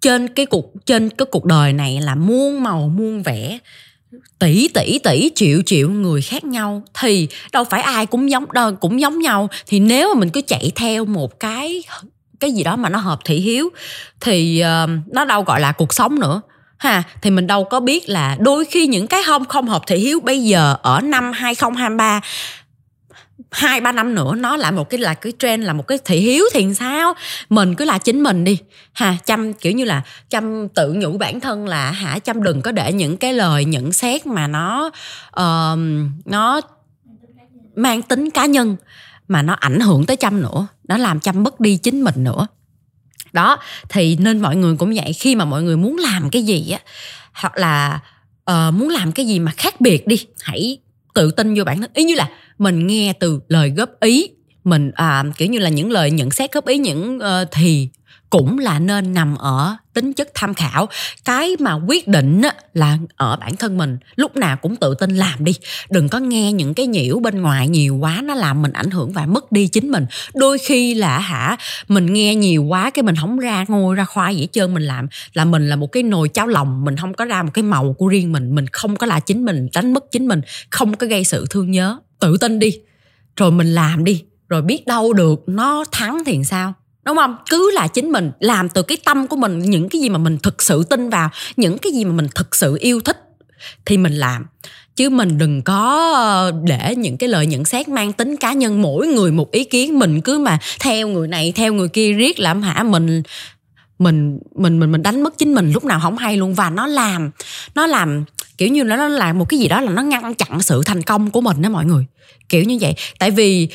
trên 0.00 0.28
cái 0.28 0.46
cuộc 0.46 0.86
trên 0.86 1.10
cái 1.10 1.26
cuộc 1.30 1.44
đời 1.44 1.72
này 1.72 2.00
là 2.00 2.14
muôn 2.14 2.62
màu 2.62 2.90
muôn 2.96 3.22
vẻ 3.22 3.58
tỷ 4.38 4.68
tỷ 4.68 4.98
tỷ 4.98 5.30
triệu 5.34 5.62
triệu 5.66 5.90
người 5.90 6.22
khác 6.22 6.44
nhau. 6.44 6.82
Thì 7.00 7.28
đâu 7.52 7.64
phải 7.64 7.82
ai 7.82 8.06
cũng 8.06 8.30
giống 8.30 8.52
đâu 8.52 8.74
cũng 8.74 9.00
giống 9.00 9.18
nhau. 9.18 9.48
Thì 9.66 9.80
nếu 9.80 10.14
mà 10.14 10.20
mình 10.20 10.30
cứ 10.30 10.40
chạy 10.40 10.72
theo 10.74 11.04
một 11.04 11.40
cái 11.40 11.82
cái 12.40 12.52
gì 12.52 12.62
đó 12.62 12.76
mà 12.76 12.88
nó 12.88 12.98
hợp 12.98 13.18
thị 13.24 13.36
hiếu 13.36 13.68
thì 14.20 14.62
uh, 14.84 14.90
nó 15.12 15.24
đâu 15.24 15.42
gọi 15.42 15.60
là 15.60 15.72
cuộc 15.72 15.94
sống 15.94 16.20
nữa. 16.20 16.40
Ha 16.78 17.02
thì 17.22 17.30
mình 17.30 17.46
đâu 17.46 17.64
có 17.64 17.80
biết 17.80 18.08
là 18.08 18.36
đôi 18.40 18.64
khi 18.64 18.86
những 18.86 19.06
cái 19.06 19.22
không 19.26 19.44
không 19.44 19.68
hợp 19.68 19.82
thị 19.86 19.96
hiếu 19.96 20.20
bây 20.20 20.44
giờ 20.44 20.76
ở 20.82 21.00
năm 21.00 21.32
2023 21.32 22.20
hai 23.50 23.80
ba 23.80 23.92
năm 23.92 24.14
nữa 24.14 24.34
nó 24.34 24.56
lại 24.56 24.72
một 24.72 24.90
cái 24.90 25.00
là 25.00 25.14
cái 25.14 25.32
trend 25.38 25.64
là 25.64 25.72
một 25.72 25.86
cái 25.86 25.98
thị 26.04 26.20
hiếu 26.20 26.44
thì 26.54 26.74
sao? 26.74 27.14
Mình 27.48 27.74
cứ 27.74 27.84
là 27.84 27.98
chính 27.98 28.22
mình 28.22 28.44
đi. 28.44 28.58
Ha 28.92 29.16
chăm 29.26 29.52
kiểu 29.52 29.72
như 29.72 29.84
là 29.84 30.02
chăm 30.30 30.68
tự 30.68 30.92
nhủ 30.92 31.18
bản 31.18 31.40
thân 31.40 31.68
là 31.68 31.90
hả 31.90 32.18
chăm 32.18 32.42
đừng 32.42 32.62
có 32.62 32.72
để 32.72 32.92
những 32.92 33.16
cái 33.16 33.32
lời 33.32 33.64
nhận 33.64 33.92
xét 33.92 34.26
mà 34.26 34.46
nó 34.46 34.90
uh, 35.40 35.78
nó 36.24 36.60
mang 37.76 38.02
tính 38.02 38.30
cá 38.30 38.46
nhân 38.46 38.76
mà 39.28 39.42
nó 39.42 39.52
ảnh 39.52 39.80
hưởng 39.80 40.06
tới 40.06 40.16
chăm 40.16 40.42
nữa. 40.42 40.66
Nó 40.88 40.96
làm 40.96 41.20
chăm 41.20 41.42
mất 41.42 41.60
đi 41.60 41.76
chính 41.76 42.04
mình 42.04 42.24
nữa. 42.24 42.46
Đó 43.32 43.58
thì 43.88 44.16
nên 44.16 44.40
mọi 44.40 44.56
người 44.56 44.76
cũng 44.76 44.94
vậy. 44.94 45.12
Khi 45.12 45.34
mà 45.34 45.44
mọi 45.44 45.62
người 45.62 45.76
muốn 45.76 45.96
làm 45.96 46.30
cái 46.30 46.42
gì 46.42 46.70
á 46.70 46.80
hoặc 47.32 47.56
là 47.56 48.00
uh, 48.50 48.74
muốn 48.74 48.88
làm 48.88 49.12
cái 49.12 49.26
gì 49.26 49.38
mà 49.38 49.52
khác 49.56 49.80
biệt 49.80 50.06
đi 50.06 50.26
hãy 50.40 50.78
tự 51.18 51.30
tin 51.30 51.54
vô 51.54 51.64
bản 51.64 51.80
thân. 51.80 51.90
Ý 51.94 52.04
như 52.04 52.14
là 52.14 52.28
mình 52.58 52.86
nghe 52.86 53.12
từ 53.20 53.40
lời 53.48 53.70
góp 53.70 53.90
ý 54.00 54.30
mình 54.64 54.90
à, 54.94 55.24
kiểu 55.36 55.48
như 55.48 55.58
là 55.58 55.68
những 55.68 55.90
lời 55.90 56.10
nhận 56.10 56.30
xét 56.30 56.52
góp 56.52 56.66
ý 56.66 56.78
những 56.78 57.18
uh, 57.18 57.48
thì 57.50 57.88
cũng 58.30 58.58
là 58.58 58.78
nên 58.78 59.14
nằm 59.14 59.34
ở 59.36 59.76
tính 59.94 60.12
chất 60.12 60.28
tham 60.34 60.54
khảo. 60.54 60.88
Cái 61.24 61.56
mà 61.58 61.72
quyết 61.74 62.08
định 62.08 62.42
là 62.74 62.98
ở 63.16 63.36
bản 63.36 63.56
thân 63.56 63.78
mình, 63.78 63.98
lúc 64.16 64.36
nào 64.36 64.56
cũng 64.56 64.76
tự 64.76 64.94
tin 64.94 65.16
làm 65.16 65.44
đi. 65.44 65.54
Đừng 65.90 66.08
có 66.08 66.18
nghe 66.18 66.52
những 66.52 66.74
cái 66.74 66.86
nhiễu 66.86 67.20
bên 67.20 67.42
ngoài 67.42 67.68
nhiều 67.68 67.96
quá, 67.96 68.20
nó 68.24 68.34
làm 68.34 68.62
mình 68.62 68.72
ảnh 68.72 68.90
hưởng 68.90 69.12
và 69.12 69.26
mất 69.26 69.52
đi 69.52 69.68
chính 69.68 69.90
mình. 69.90 70.06
Đôi 70.34 70.58
khi 70.58 70.94
là 70.94 71.18
hả, 71.18 71.56
mình 71.88 72.12
nghe 72.12 72.34
nhiều 72.34 72.64
quá 72.64 72.90
cái 72.90 73.02
mình 73.02 73.16
không 73.16 73.38
ra 73.38 73.64
ngôi, 73.68 73.96
ra 73.96 74.04
khoai 74.04 74.34
gì 74.34 74.40
hết 74.40 74.48
trơn, 74.52 74.74
mình 74.74 74.82
làm 74.82 75.06
là 75.32 75.44
mình 75.44 75.68
là 75.68 75.76
một 75.76 75.92
cái 75.92 76.02
nồi 76.02 76.28
cháo 76.28 76.46
lòng, 76.46 76.84
mình 76.84 76.96
không 76.96 77.14
có 77.14 77.24
ra 77.24 77.42
một 77.42 77.50
cái 77.54 77.62
màu 77.62 77.92
của 77.98 78.08
riêng 78.08 78.32
mình 78.32 78.54
mình 78.54 78.66
không 78.66 78.96
có 78.96 79.06
là 79.06 79.20
chính 79.20 79.44
mình, 79.44 79.68
đánh 79.74 79.92
mất 79.92 80.04
chính 80.12 80.28
mình, 80.28 80.40
không 80.70 80.96
có 80.96 81.06
gây 81.06 81.24
sự 81.24 81.46
thương 81.50 81.70
nhớ. 81.70 81.98
Tự 82.20 82.36
tin 82.36 82.58
đi, 82.58 82.80
rồi 83.36 83.50
mình 83.50 83.74
làm 83.74 84.04
đi, 84.04 84.24
rồi 84.48 84.62
biết 84.62 84.86
đâu 84.86 85.12
được 85.12 85.42
nó 85.46 85.84
thắng 85.92 86.22
thì 86.26 86.44
sao? 86.44 86.74
Đúng 87.08 87.16
không? 87.16 87.36
Cứ 87.50 87.70
là 87.74 87.86
chính 87.86 88.12
mình 88.12 88.30
làm 88.40 88.68
từ 88.68 88.82
cái 88.82 88.98
tâm 89.04 89.26
của 89.26 89.36
mình 89.36 89.58
những 89.58 89.88
cái 89.88 90.00
gì 90.00 90.08
mà 90.08 90.18
mình 90.18 90.38
thực 90.42 90.62
sự 90.62 90.84
tin 90.84 91.10
vào 91.10 91.30
những 91.56 91.78
cái 91.78 91.92
gì 91.92 92.04
mà 92.04 92.12
mình 92.12 92.28
thực 92.34 92.56
sự 92.56 92.76
yêu 92.80 93.00
thích 93.00 93.16
thì 93.84 93.96
mình 93.96 94.12
làm. 94.12 94.46
Chứ 94.96 95.10
mình 95.10 95.38
đừng 95.38 95.62
có 95.62 96.12
ờ, 96.14 96.52
để 96.64 96.94
những 96.96 97.16
cái 97.16 97.28
lời 97.28 97.46
nhận 97.46 97.64
xét 97.64 97.88
mang 97.88 98.12
tính 98.12 98.36
cá 98.36 98.52
nhân 98.52 98.82
mỗi 98.82 99.06
người 99.06 99.32
một 99.32 99.50
ý 99.50 99.64
kiến 99.64 99.98
mình 99.98 100.20
cứ 100.20 100.38
mà 100.38 100.58
theo 100.80 101.08
người 101.08 101.28
này 101.28 101.52
theo 101.56 101.72
người 101.72 101.88
kia 101.88 102.12
riết 102.12 102.40
làm 102.40 102.62
hả? 102.62 102.82
Mình 102.82 103.22
mình 103.98 104.38
mình 104.54 104.80
mình 104.80 104.92
mình 104.92 105.02
đánh 105.02 105.22
mất 105.22 105.38
chính 105.38 105.54
mình 105.54 105.72
lúc 105.72 105.84
nào 105.84 106.00
không 106.02 106.18
hay 106.18 106.36
luôn. 106.36 106.54
Và 106.54 106.70
nó 106.70 106.86
làm 106.86 107.30
nó 107.74 107.86
làm 107.86 108.24
kiểu 108.58 108.68
như 108.68 108.84
nó 108.84 109.08
là 109.08 109.32
một 109.32 109.48
cái 109.48 109.58
gì 109.58 109.68
đó 109.68 109.80
là 109.80 109.90
nó 109.90 110.02
ngăn 110.02 110.34
chặn 110.34 110.62
sự 110.62 110.82
thành 110.86 111.02
công 111.02 111.30
của 111.30 111.40
mình 111.40 111.62
đó 111.62 111.68
mọi 111.68 111.84
người. 111.84 112.04
Kiểu 112.48 112.64
như 112.64 112.78
vậy. 112.80 112.94
Tại 113.18 113.30
vì 113.30 113.68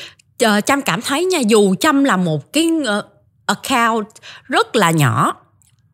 uh, 0.45 0.65
trâm 0.65 0.81
cảm 0.81 1.01
thấy 1.01 1.25
nha 1.25 1.39
dù 1.39 1.75
trâm 1.75 2.03
là 2.03 2.17
một 2.17 2.53
cái 2.53 2.69
uh, 2.97 3.12
account 3.45 4.07
rất 4.43 4.75
là 4.75 4.91
nhỏ. 4.91 5.33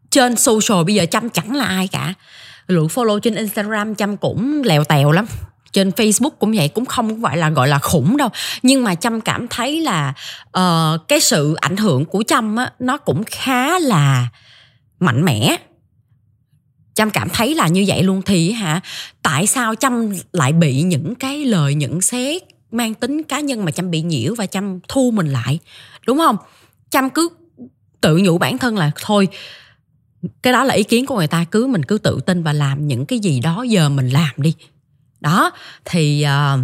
Trên 0.10 0.36
social 0.36 0.84
bây 0.86 0.96
giờ 0.96 1.06
chăm 1.12 1.30
chẳng 1.30 1.56
là 1.56 1.66
ai 1.66 1.88
cả. 1.88 2.14
Lượng 2.68 2.88
follow 2.88 3.20
trên 3.20 3.36
instagram 3.36 3.96
chăm 3.96 4.18
cũng 4.18 4.62
lèo 4.66 4.84
tèo 4.84 5.12
lắm. 5.12 5.26
Trên 5.72 5.90
Facebook 5.90 6.30
cũng 6.30 6.52
vậy 6.56 6.68
cũng 6.68 6.86
không 6.86 7.22
gọi 7.22 7.38
là 7.38 7.50
gọi 7.50 7.68
là 7.68 7.80
khủng 7.80 8.18
đâu. 8.18 8.30
Nhưng 8.64 8.84
mà 8.84 8.96
chăm 8.96 9.22
cảm 9.22 9.48
thấy 9.48 9.82
là 9.82 10.14
uh, 10.58 11.08
cái 11.08 11.20
sự 11.20 11.56
ảnh 11.56 11.78
hưởng 11.78 12.06
của 12.06 12.24
chăm 12.28 12.56
á 12.56 12.72
nó 12.80 12.98
cũng 12.98 13.24
khá 13.24 13.80
là 13.80 14.28
mạnh 15.00 15.26
mẽ. 15.26 15.56
Chăm 16.96 17.10
cảm 17.10 17.30
thấy 17.30 17.56
là 17.56 17.68
như 17.68 17.84
vậy 17.88 18.04
luôn 18.04 18.22
thì 18.22 18.52
hả? 18.52 18.82
Tại 19.22 19.48
sao 19.48 19.76
chăm 19.76 20.14
lại 20.34 20.54
bị 20.54 20.82
những 20.82 21.16
cái 21.16 21.46
lời 21.46 21.76
nhận 21.76 22.02
xét 22.02 22.42
mang 22.72 22.94
tính 22.94 23.24
cá 23.24 23.40
nhân 23.40 23.66
mà 23.66 23.72
chăm 23.72 23.92
bị 23.92 24.02
nhiễu 24.02 24.36
và 24.36 24.46
chăm 24.46 24.80
thu 24.88 25.12
mình 25.12 25.28
lại? 25.28 25.60
Đúng 26.08 26.18
không? 26.18 26.38
Chăm 26.92 27.10
cứ 27.10 27.30
tự 28.02 28.18
nhủ 28.18 28.38
bản 28.38 28.58
thân 28.58 28.78
là 28.78 28.92
thôi 29.02 29.28
cái 30.42 30.54
đó 30.54 30.64
là 30.64 30.74
ý 30.74 30.84
kiến 30.84 31.06
của 31.06 31.16
người 31.16 31.28
ta 31.28 31.46
cứ 31.52 31.68
mình 31.68 31.86
cứ 31.86 31.98
tự 31.98 32.20
tin 32.26 32.44
và 32.44 32.54
làm 32.54 32.88
những 32.88 33.06
cái 33.06 33.20
gì 33.20 33.40
đó 33.40 33.64
giờ 33.64 33.90
mình 33.90 34.10
làm 34.10 34.34
đi. 34.38 34.56
Đó 35.20 35.52
thì 35.86 36.26
uh, 36.26 36.60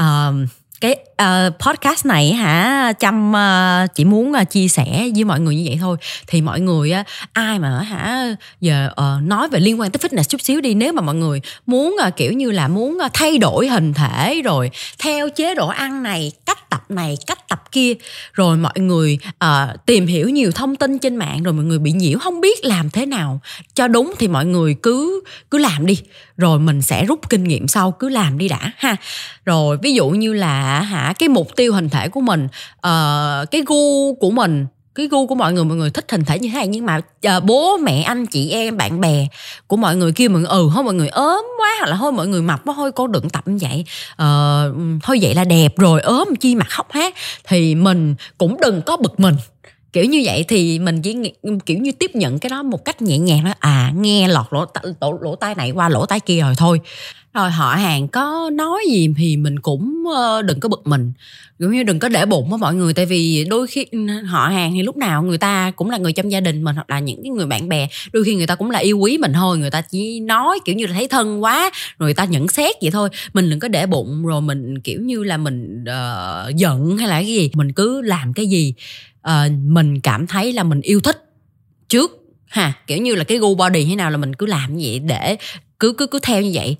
uh, 0.00 0.48
cái 0.84 0.96
uh, 1.22 1.54
podcast 1.58 2.06
này 2.06 2.32
hả 2.32 2.92
chăm 3.00 3.30
uh, 3.30 3.34
ờ, 3.34 3.86
chỉ 3.94 4.04
muốn 4.04 4.32
uh, 4.32 4.50
chia 4.50 4.68
sẻ 4.68 5.10
với 5.14 5.24
mọi 5.24 5.40
người 5.40 5.56
như 5.56 5.62
vậy 5.66 5.78
thôi. 5.80 5.96
Thì 6.26 6.42
mọi 6.42 6.60
người 6.60 6.92
uh, 7.00 7.06
ai 7.32 7.58
mà 7.58 7.80
hả 7.80 8.34
giờ 8.60 8.88
uh, 8.92 9.22
nói 9.22 9.48
về 9.48 9.60
liên 9.60 9.80
quan 9.80 9.90
tới 9.90 10.00
fitness 10.08 10.22
chút 10.22 10.40
xíu 10.40 10.60
đi 10.60 10.74
nếu 10.74 10.92
mà 10.92 11.02
mọi 11.02 11.14
người 11.14 11.40
muốn 11.66 11.96
uh, 12.06 12.16
kiểu 12.16 12.32
như 12.32 12.50
là 12.50 12.68
muốn 12.68 12.98
uh, 13.06 13.12
thay 13.12 13.38
đổi 13.38 13.68
hình 13.68 13.94
thể 13.94 14.42
rồi 14.44 14.70
theo 14.98 15.28
chế 15.28 15.54
độ 15.54 15.68
ăn 15.68 16.02
này 16.02 16.32
cách 16.46 16.70
tập 16.70 16.82
này 16.88 17.16
cách 17.26 17.48
tập 17.48 17.62
kia 17.72 17.94
rồi 18.32 18.56
mọi 18.56 18.80
người 18.80 19.18
uh, 19.44 19.86
tìm 19.86 20.06
hiểu 20.06 20.28
nhiều 20.28 20.52
thông 20.52 20.76
tin 20.76 20.98
trên 20.98 21.16
mạng 21.16 21.42
rồi 21.42 21.54
mọi 21.54 21.64
người 21.64 21.78
bị 21.78 21.92
nhiễu 21.92 22.18
không 22.18 22.40
biết 22.40 22.64
làm 22.64 22.90
thế 22.90 23.06
nào 23.06 23.40
cho 23.74 23.88
đúng 23.88 24.14
thì 24.18 24.28
mọi 24.28 24.46
người 24.46 24.76
cứ 24.82 25.22
cứ 25.50 25.58
làm 25.58 25.86
đi. 25.86 25.98
Rồi 26.36 26.58
mình 26.58 26.82
sẽ 26.82 27.04
rút 27.04 27.30
kinh 27.30 27.44
nghiệm 27.44 27.68
sau 27.68 27.90
cứ 27.90 28.08
làm 28.08 28.38
đi 28.38 28.48
đã 28.48 28.72
ha. 28.76 28.96
Rồi 29.44 29.76
ví 29.82 29.94
dụ 29.94 30.08
như 30.08 30.32
là 30.32 30.73
hả? 30.80 31.12
Cái 31.18 31.28
mục 31.28 31.56
tiêu 31.56 31.72
hình 31.72 31.88
thể 31.88 32.08
của 32.08 32.20
mình 32.20 32.44
uh, 32.76 33.50
cái 33.50 33.62
gu 33.66 34.14
của 34.14 34.30
mình 34.30 34.66
cái 34.94 35.06
gu 35.06 35.26
của 35.26 35.34
mọi 35.34 35.52
người 35.52 35.64
mọi 35.64 35.76
người 35.76 35.90
thích 35.90 36.10
hình 36.10 36.24
thể 36.24 36.38
như 36.38 36.48
thế 36.48 36.54
này. 36.54 36.66
Nhưng 36.66 36.86
mà 36.86 37.00
uh, 37.36 37.44
bố 37.44 37.76
mẹ 37.76 38.02
anh 38.02 38.26
chị 38.26 38.50
em 38.50 38.76
bạn 38.76 39.00
bè 39.00 39.26
của 39.66 39.76
mọi 39.76 39.96
người 39.96 40.12
kia 40.12 40.28
mọi 40.28 40.40
người 40.40 40.48
ừ 40.48 40.70
thôi 40.74 40.84
mọi 40.84 40.94
người 40.94 41.08
ốm 41.08 41.46
quá 41.58 41.68
hoặc 41.78 41.90
là 41.90 41.96
thôi 41.96 42.12
mọi 42.12 42.26
người 42.26 42.42
mập 42.42 42.60
quá 42.64 42.74
thôi 42.76 42.92
cô 42.92 43.06
đừng 43.06 43.30
tập 43.30 43.48
như 43.48 43.58
vậy. 43.60 43.84
Uh, 44.12 45.02
thôi 45.02 45.18
vậy 45.22 45.34
là 45.34 45.44
đẹp 45.44 45.78
rồi 45.78 46.00
ốm 46.00 46.28
chi 46.40 46.54
mặt 46.54 46.66
khóc 46.70 46.92
hát. 46.92 47.14
Thì 47.44 47.74
mình 47.74 48.14
cũng 48.38 48.60
đừng 48.60 48.82
có 48.82 48.96
bực 48.96 49.20
mình. 49.20 49.34
Kiểu 49.92 50.04
như 50.04 50.22
vậy 50.24 50.44
thì 50.48 50.78
mình 50.78 51.02
chỉ 51.02 51.16
kiểu 51.66 51.78
như 51.78 51.92
tiếp 51.92 52.10
nhận 52.14 52.38
cái 52.38 52.50
đó 52.50 52.62
một 52.62 52.84
cách 52.84 53.02
nhẹ 53.02 53.18
nhàng 53.18 53.44
đó 53.44 53.50
à 53.58 53.92
nghe 53.96 54.28
lọt 54.28 54.46
lỗ 54.50 54.64
lỗ, 55.00 55.18
lỗ 55.20 55.36
tai 55.36 55.54
này 55.54 55.70
qua 55.70 55.88
lỗ 55.88 56.06
tai 56.06 56.20
kia 56.20 56.40
rồi 56.40 56.54
thôi 56.56 56.80
rồi 57.34 57.50
họ 57.50 57.74
hàng 57.74 58.08
có 58.08 58.50
nói 58.52 58.82
gì 58.90 59.08
thì 59.16 59.36
mình 59.36 59.58
cũng 59.58 60.04
ờ, 60.14 60.42
đừng 60.42 60.60
có 60.60 60.68
bực 60.68 60.86
mình. 60.86 61.12
Giống 61.58 61.72
như 61.72 61.82
đừng 61.82 61.98
có 61.98 62.08
để 62.08 62.26
bụng 62.26 62.50
với 62.50 62.58
mọi 62.58 62.74
người 62.74 62.94
tại 62.94 63.06
vì 63.06 63.44
đôi 63.48 63.66
khi 63.66 63.86
ừ, 63.90 63.98
họ 64.26 64.48
hàng 64.48 64.72
thì 64.72 64.82
lúc 64.82 64.96
nào 64.96 65.22
người 65.22 65.38
ta 65.38 65.70
cũng 65.70 65.90
là 65.90 65.98
người 65.98 66.12
trong 66.12 66.32
gia 66.32 66.40
đình 66.40 66.64
mình 66.64 66.74
hoặc 66.74 66.90
là 66.90 66.98
những 66.98 67.22
cái 67.22 67.30
người 67.30 67.46
bạn 67.46 67.68
bè 67.68 67.88
đôi 68.12 68.24
khi 68.24 68.34
người 68.34 68.46
ta 68.46 68.54
cũng 68.54 68.70
là 68.70 68.78
yêu 68.78 68.98
quý 68.98 69.18
mình 69.18 69.32
thôi 69.32 69.58
người 69.58 69.70
ta 69.70 69.80
chỉ 69.80 70.20
nói 70.20 70.58
kiểu 70.64 70.74
như 70.74 70.86
là 70.86 70.92
thấy 70.92 71.08
thân 71.08 71.42
quá 71.42 71.70
rồi 71.98 72.06
người 72.06 72.14
ta 72.14 72.24
nhận 72.24 72.48
xét 72.48 72.74
vậy 72.82 72.90
thôi. 72.90 73.08
Mình 73.34 73.50
đừng 73.50 73.60
có 73.60 73.68
để 73.68 73.86
bụng 73.86 74.26
rồi 74.26 74.40
mình 74.40 74.80
kiểu 74.80 75.00
như 75.00 75.24
là 75.24 75.36
mình 75.36 75.84
uh, 75.84 76.56
giận 76.56 76.98
hay 76.98 77.08
là 77.08 77.14
cái 77.14 77.26
gì 77.26 77.50
mình 77.54 77.72
cứ 77.72 78.00
làm 78.00 78.32
cái 78.32 78.46
gì 78.46 78.74
uh, 79.28 79.52
mình 79.66 80.00
cảm 80.00 80.26
thấy 80.26 80.52
là 80.52 80.62
mình 80.62 80.80
yêu 80.80 81.00
thích 81.00 81.24
trước 81.88 82.20
ha. 82.46 82.72
Kiểu 82.86 82.98
như 82.98 83.14
là 83.14 83.24
cái 83.24 83.38
gu 83.38 83.54
body 83.54 83.84
thế 83.84 83.94
nào 83.94 84.10
là 84.10 84.16
mình 84.16 84.34
cứ 84.34 84.46
làm 84.46 84.76
như 84.76 84.86
vậy 84.88 84.98
để 84.98 85.36
cứ 85.80 85.92
cứ 85.92 86.06
cứ 86.06 86.18
theo 86.22 86.42
như 86.42 86.50
vậy 86.54 86.76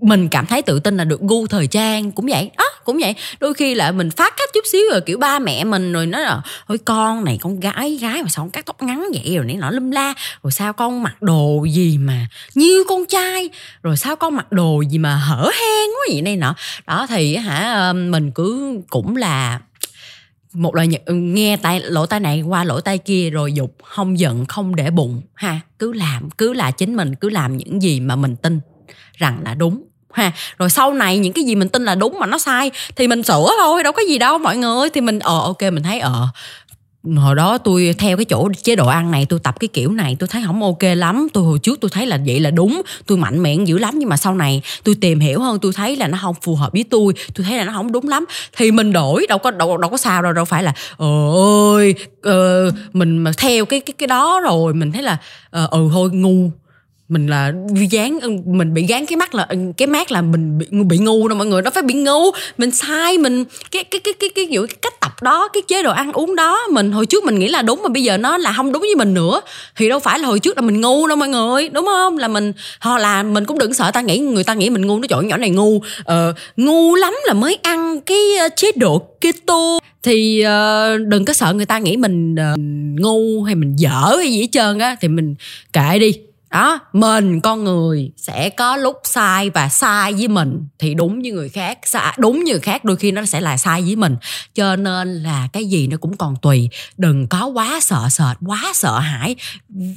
mình 0.00 0.28
cảm 0.28 0.46
thấy 0.46 0.62
tự 0.62 0.80
tin 0.80 0.96
là 0.96 1.04
được 1.04 1.20
gu 1.20 1.46
thời 1.46 1.66
trang 1.66 2.12
cũng 2.12 2.26
vậy. 2.26 2.50
Á 2.56 2.64
à, 2.64 2.80
cũng 2.84 2.98
vậy. 3.00 3.14
Đôi 3.40 3.54
khi 3.54 3.74
là 3.74 3.92
mình 3.92 4.10
phát 4.10 4.34
cách 4.36 4.50
chút 4.54 4.64
xíu 4.72 4.82
rồi 4.90 5.00
kiểu 5.00 5.18
ba 5.18 5.38
mẹ 5.38 5.64
mình 5.64 5.92
rồi 5.92 6.06
nói 6.06 6.22
là 6.22 6.42
ôi 6.66 6.78
con 6.78 7.24
này 7.24 7.38
con 7.40 7.60
gái 7.60 7.98
gái 8.00 8.22
mà 8.22 8.28
sao 8.28 8.44
con 8.44 8.50
cắt 8.50 8.66
tóc 8.66 8.82
ngắn 8.82 9.04
vậy? 9.14 9.36
Rồi 9.36 9.44
nãy 9.44 9.56
nọ 9.56 9.70
lum 9.70 9.90
la. 9.90 10.14
Rồi 10.42 10.52
sao 10.52 10.72
con 10.72 11.02
mặc 11.02 11.22
đồ 11.22 11.64
gì 11.64 11.98
mà 11.98 12.26
như 12.54 12.84
con 12.88 13.06
trai? 13.08 13.50
Rồi 13.82 13.96
sao 13.96 14.16
con 14.16 14.36
mặc 14.36 14.52
đồ 14.52 14.82
gì 14.90 14.98
mà 14.98 15.14
hở 15.14 15.50
hang 15.54 15.88
quá 15.88 16.06
vậy? 16.12 16.22
Này 16.22 16.36
nọ. 16.36 16.54
Đó 16.86 17.06
thì 17.08 17.36
hả 17.36 17.92
mình 17.92 18.30
cứ 18.30 18.80
cũng 18.90 19.16
là 19.16 19.60
một 20.52 20.74
lời 20.74 20.88
nghe 21.08 21.56
tay 21.56 21.80
lỗ 21.80 22.06
tai 22.06 22.20
này 22.20 22.42
qua 22.42 22.64
lỗ 22.64 22.80
tai 22.80 22.98
kia 22.98 23.30
rồi 23.30 23.52
dục 23.52 23.76
không 23.84 24.18
giận 24.18 24.46
không 24.46 24.76
để 24.76 24.90
bụng 24.90 25.22
ha. 25.34 25.60
Cứ 25.78 25.92
làm 25.92 26.30
cứ 26.30 26.52
là 26.52 26.70
chính 26.70 26.96
mình 26.96 27.14
cứ 27.14 27.30
làm 27.30 27.56
những 27.56 27.82
gì 27.82 28.00
mà 28.00 28.16
mình 28.16 28.36
tin 28.36 28.60
rằng 29.16 29.40
là 29.44 29.54
đúng 29.54 29.82
ha. 30.12 30.32
Rồi 30.58 30.70
sau 30.70 30.92
này 30.94 31.18
những 31.18 31.32
cái 31.32 31.44
gì 31.44 31.54
mình 31.54 31.68
tin 31.68 31.84
là 31.84 31.94
đúng 31.94 32.18
mà 32.18 32.26
nó 32.26 32.38
sai 32.38 32.70
thì 32.96 33.08
mình 33.08 33.22
sửa 33.22 33.50
thôi 33.58 33.82
đâu 33.82 33.92
có 33.92 34.02
gì 34.08 34.18
đâu 34.18 34.38
mọi 34.38 34.56
người. 34.56 34.88
Thì 34.90 35.00
mình 35.00 35.18
ờ 35.18 35.40
ok 35.40 35.62
mình 35.62 35.82
thấy 35.82 36.00
ờ 36.00 36.28
hồi 37.16 37.34
đó 37.34 37.58
tôi 37.58 37.94
theo 37.98 38.16
cái 38.16 38.24
chỗ 38.24 38.48
chế 38.62 38.76
độ 38.76 38.86
ăn 38.86 39.10
này 39.10 39.26
tôi 39.28 39.38
tập 39.38 39.54
cái 39.60 39.68
kiểu 39.68 39.92
này 39.92 40.16
tôi 40.18 40.28
thấy 40.28 40.42
không 40.46 40.62
ok 40.62 40.82
lắm. 40.82 41.28
Tôi 41.32 41.44
hồi 41.44 41.58
trước 41.58 41.80
tôi 41.80 41.90
thấy 41.94 42.06
là 42.06 42.18
vậy 42.26 42.40
là 42.40 42.50
đúng 42.50 42.82
tôi 43.06 43.18
mạnh 43.18 43.42
mẽ 43.42 43.56
dữ 43.64 43.78
lắm. 43.78 43.98
Nhưng 43.98 44.08
mà 44.08 44.16
sau 44.16 44.34
này 44.34 44.62
tôi 44.84 44.94
tìm 45.00 45.20
hiểu 45.20 45.40
hơn 45.40 45.58
tôi 45.58 45.72
thấy 45.72 45.96
là 45.96 46.08
nó 46.08 46.18
không 46.22 46.34
phù 46.42 46.54
hợp 46.54 46.72
với 46.72 46.84
tôi 46.90 47.12
tôi 47.34 47.44
thấy 47.44 47.58
là 47.58 47.64
nó 47.64 47.72
không 47.72 47.92
đúng 47.92 48.08
lắm. 48.08 48.24
Thì 48.56 48.70
mình 48.70 48.92
đổi 48.92 49.26
đâu 49.28 49.38
có 49.38 49.50
đâu 49.50 49.76
đâu 49.76 49.90
có 49.90 49.96
sao 49.96 50.22
đâu 50.22 50.32
đâu 50.32 50.44
phải 50.44 50.62
là 50.62 50.72
ờ 50.96 51.06
ơi 51.74 51.94
ờ, 52.22 52.70
mình 52.92 53.18
mà 53.18 53.32
theo 53.36 53.64
cái 53.64 53.80
cái 53.80 53.94
cái 53.98 54.06
đó 54.06 54.40
rồi 54.40 54.74
mình 54.74 54.92
thấy 54.92 55.02
là 55.02 55.16
ờ 55.50 55.68
ừ 55.70 55.88
thôi 55.92 56.10
ngu 56.12 56.50
mình 57.08 57.26
là 57.26 57.52
dán 57.90 58.18
mình 58.46 58.74
bị 58.74 58.86
gán 58.86 59.06
cái 59.06 59.16
mắt 59.16 59.34
là 59.34 59.48
cái 59.76 59.86
mát 59.86 60.12
là 60.12 60.22
mình 60.22 60.58
bị 60.58 60.66
bị 60.84 60.98
ngu 60.98 61.28
đâu 61.28 61.38
mọi 61.38 61.46
người 61.46 61.62
nó 61.62 61.70
phải 61.70 61.82
bị 61.82 61.94
ngu. 61.94 62.30
Mình 62.58 62.70
sai 62.70 63.18
mình 63.18 63.44
cái 63.70 63.84
cái 63.84 64.00
cái 64.00 64.14
cái 64.20 64.30
cái 64.34 64.46
kiểu 64.50 64.66
cái 64.66 64.76
cách 64.82 65.00
tập 65.00 65.22
đó 65.22 65.48
cái 65.48 65.62
chế 65.68 65.82
độ 65.82 65.92
ăn 65.92 66.12
uống 66.12 66.36
đó 66.36 66.58
mình 66.70 66.92
hồi 66.92 67.06
trước 67.06 67.24
mình 67.24 67.38
nghĩ 67.38 67.48
là 67.48 67.62
đúng 67.62 67.82
mà 67.82 67.88
bây 67.88 68.02
giờ 68.02 68.16
nó 68.16 68.38
là 68.38 68.52
không 68.56 68.72
đúng 68.72 68.82
với 68.82 68.94
mình 68.96 69.14
nữa. 69.14 69.40
Thì 69.76 69.88
đâu 69.88 69.98
phải 69.98 70.18
là 70.18 70.28
hồi 70.28 70.38
trước 70.38 70.56
là 70.56 70.62
mình 70.62 70.80
ngu 70.80 71.06
đâu 71.06 71.16
mọi 71.16 71.28
người 71.28 71.68
đúng 71.68 71.86
không? 71.86 72.18
Là 72.18 72.28
mình 72.28 72.52
họ 72.78 72.98
là 72.98 73.22
mình 73.22 73.44
cũng 73.44 73.58
đừng 73.58 73.74
sợ 73.74 73.90
ta 73.90 74.00
nghĩ 74.00 74.18
người 74.18 74.44
ta 74.44 74.54
nghĩ 74.54 74.70
mình 74.70 74.86
ngu 74.86 74.98
nó 74.98 75.06
chỗ 75.10 75.20
nhỏ 75.20 75.36
này 75.36 75.50
ngu. 75.50 75.80
Ờ, 76.04 76.34
ngu 76.56 76.94
lắm 76.94 77.14
là 77.26 77.34
mới 77.34 77.58
ăn 77.62 78.00
cái 78.00 78.36
ờ, 78.40 78.48
chế 78.56 78.72
độ 78.76 78.98
keto. 79.20 79.78
Thì 80.02 80.44
uh, 80.44 81.00
đừng 81.08 81.24
có 81.24 81.32
sợ 81.32 81.52
người 81.52 81.66
ta 81.66 81.78
nghĩ 81.78 81.96
mình 81.96 82.34
uh, 82.34 82.58
ngu 83.00 83.42
hay 83.42 83.54
mình 83.54 83.76
dở 83.76 84.16
hay 84.18 84.32
gì 84.32 84.40
hết 84.40 84.48
trơn 84.52 84.78
á 84.78 84.96
thì 85.00 85.08
mình 85.08 85.34
kệ 85.72 85.98
đi 85.98 86.12
đó 86.54 86.80
mình 86.92 87.40
con 87.40 87.64
người 87.64 88.10
sẽ 88.16 88.48
có 88.48 88.76
lúc 88.76 88.96
sai 89.04 89.50
và 89.50 89.68
sai 89.68 90.12
với 90.12 90.28
mình. 90.28 90.68
Thì 90.78 90.94
đúng 90.94 91.22
với 91.22 91.30
người 91.30 91.48
khác 91.48 91.78
sai 91.82 92.14
đúng 92.18 92.44
như 92.44 92.52
người 92.52 92.60
khác 92.60 92.84
đôi 92.84 92.96
khi 92.96 93.12
nó 93.12 93.24
sẽ 93.24 93.40
là 93.40 93.56
sai 93.56 93.82
với 93.82 93.96
mình. 93.96 94.16
Cho 94.54 94.76
nên 94.76 95.22
là 95.22 95.48
cái 95.52 95.64
gì 95.64 95.86
nó 95.86 95.96
cũng 95.96 96.16
còn 96.16 96.36
tùy. 96.42 96.68
Đừng 96.96 97.26
có 97.26 97.46
quá 97.46 97.80
sợ 97.80 98.08
sệt 98.10 98.36
quá 98.46 98.72
sợ 98.74 98.98
hãi 98.98 99.36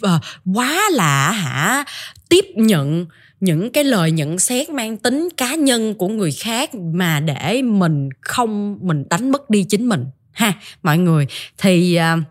ờ, 0.02 0.20
quá 0.54 0.82
là 0.91 1.32
hả 1.32 1.84
tiếp 2.30 2.46
nhận 2.56 3.06
những 3.39 3.72
cái 3.72 3.84
lời 3.84 4.12
nhận 4.12 4.39
xét 4.39 4.70
mang 4.70 4.98
tính 4.98 5.30
cá 5.38 5.56
nhân 5.56 5.93
của 5.93 6.08
người 6.08 6.32
khác 6.32 6.76
mà 6.76 7.20
để 7.20 7.62
mình 7.62 8.10
không 8.22 8.78
mình 8.82 9.04
đánh 9.10 9.32
mất 9.32 9.50
đi 9.50 9.63
chính 9.63 9.89
mình. 9.89 10.06
Ha 10.32 10.54
mọi 10.84 10.98
người. 10.98 11.28
Thì 11.58 12.00
uh, 12.13 12.24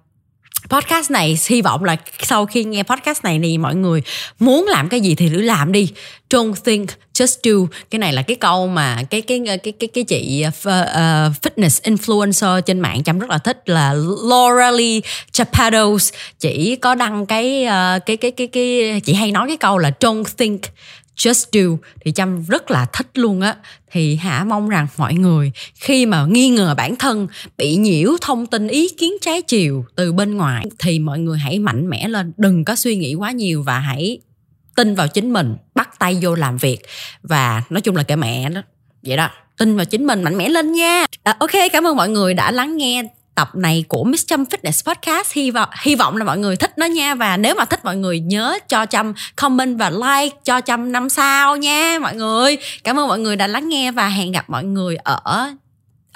podcast 0.69 1.11
này 1.11 1.39
hy 1.47 1.63
vọng 1.63 1.85
là 1.85 1.97
sau 2.23 2.47
khi 2.47 2.65
nghe 2.65 2.83
podcast 2.83 3.25
này 3.25 3.41
thì 3.43 3.59
mọi 3.59 3.75
người 3.75 4.03
muốn 4.39 4.67
làm 4.69 4.89
cái 4.89 5.01
gì 5.01 5.15
thì 5.15 5.29
cứ 5.29 5.43
làm 5.43 5.73
đi. 5.73 5.93
Don't 6.31 6.55
think 6.65 6.87
just 7.15 7.37
do. 7.43 7.77
Cái 7.91 7.99
này 7.99 8.13
là 8.13 8.23
cái 8.23 8.37
câu 8.37 8.67
mà 8.67 9.03
cái 9.11 9.21
cái 9.21 9.43
cái 9.63 9.73
cái 9.73 9.89
cái 9.89 10.05
chị 10.05 10.45
uh, 10.47 10.65
fitness 11.43 11.97
influencer 11.97 12.61
trên 12.61 12.81
mạng 12.81 13.03
chăm 13.03 13.19
rất 13.19 13.31
là 13.31 13.39
thích 13.39 13.63
là 13.67 13.95
Laura 14.29 14.71
Lee 14.71 15.01
Chapados. 15.33 16.13
Chỉ 16.41 16.77
có 16.77 16.95
đăng 16.95 17.27
cái 17.27 17.65
uh, 17.65 18.07
cái 18.07 18.17
cái 18.17 18.31
cái 18.31 18.47
cái 18.47 19.01
chị 19.05 19.15
hay 19.15 19.33
nói 19.33 19.49
cái 19.49 19.57
câu 19.57 19.79
là 19.79 19.91
don't 20.01 20.25
think 20.39 20.59
just 21.17 21.45
do 21.53 21.77
thì 22.05 22.13
trâm 22.13 22.45
rất 22.45 22.71
là 22.71 22.87
thích 22.93 23.07
luôn 23.15 23.41
á. 23.41 23.57
Thì 23.91 24.17
hả 24.17 24.45
mong 24.45 24.69
rằng 24.69 24.87
mọi 24.97 25.15
người 25.15 25.53
khi 25.75 26.07
mà 26.07 26.27
nghi 26.27 26.49
ngờ 26.49 26.75
bản 26.77 26.97
thân 26.97 27.29
bị 27.59 27.77
nhiễu 27.77 28.11
thông 28.21 28.47
tin 28.47 28.69
ý 28.69 28.89
kiến 28.89 29.13
trái 29.21 29.43
chiều 29.43 29.85
từ 29.95 30.13
bên 30.13 30.37
ngoài 30.37 30.65
thì 30.79 30.99
mọi 30.99 31.19
người 31.19 31.39
hãy 31.39 31.59
mạnh 31.59 31.91
mẽ 31.91 32.09
lên. 32.09 32.33
Đừng 32.37 32.65
có 32.65 32.77
suy 32.77 32.97
nghĩ 32.97 33.15
quá 33.15 33.31
nhiều 33.31 33.63
và 33.63 33.79
hãy 33.79 34.19
tin 34.77 34.95
vào 34.95 35.09
chính 35.09 35.33
mình 35.33 35.57
bắt 35.75 35.99
tay 35.99 36.19
vô 36.23 36.35
làm 36.35 36.57
việc. 36.57 36.79
Và 37.23 37.63
nói 37.71 37.81
chung 37.81 37.97
là 37.97 38.03
cái 38.03 38.17
mẹ 38.17 38.51
đó 38.51 38.63
vậy 39.03 39.17
đó 39.17 39.31
tin 39.59 39.77
vào 39.77 39.85
chính 39.85 40.07
mình 40.07 40.23
mạnh 40.23 40.39
mẽ 40.39 40.49
lên 40.49 40.73
nha. 40.73 41.07
À, 41.23 41.37
ok 41.41 41.51
cảm 41.73 41.87
ơn 41.87 41.97
mọi 41.97 42.09
người 42.09 42.35
đã 42.35 42.51
lắng 42.51 42.77
nghe 42.77 43.03
tập 43.37 43.51
này 43.55 43.85
của 43.89 44.05
Miss 44.05 44.27
Trâm 44.27 44.45
Fitness 44.45 44.93
Podcast. 44.93 45.33
Hy 45.33 45.51
vọng 45.51 45.69
hy 45.83 45.95
vọng 45.95 46.17
là 46.17 46.25
mọi 46.25 46.39
người 46.39 46.57
thích 46.57 46.79
nó 46.79 46.87
nha. 46.87 47.15
Và 47.15 47.37
nếu 47.37 47.55
mà 47.55 47.65
thích 47.65 47.85
mọi 47.85 47.97
người 47.97 48.21
nhớ 48.21 48.59
cho 48.69 48.87
Trâm 48.87 49.13
comment 49.37 49.79
và 49.79 49.91
like 49.91 50.37
cho 50.45 50.61
Trâm 50.61 50.93
năm 50.93 51.09
sao 51.09 51.57
nha 51.57 51.99
mọi 52.03 52.15
người. 52.15 52.57
Cảm 52.85 52.99
ơn 52.99 53.09
mọi 53.09 53.19
người 53.19 53.37
đã 53.37 53.47
lắng 53.47 53.69
nghe 53.69 53.91
và 53.91 54.09
hẹn 54.09 54.33
gặp 54.33 54.51
mọi 54.51 54.65
người 54.65 54.97
ở 54.97 55.49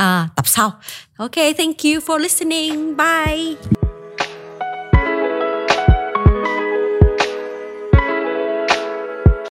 uh, 0.02 0.36
tập 0.36 0.46
sau. 0.46 0.72
Ok 1.16 1.34
thank 1.34 1.76
you 1.84 2.00
for 2.06 2.18
listening. 2.18 2.96
Bye. 2.96 3.89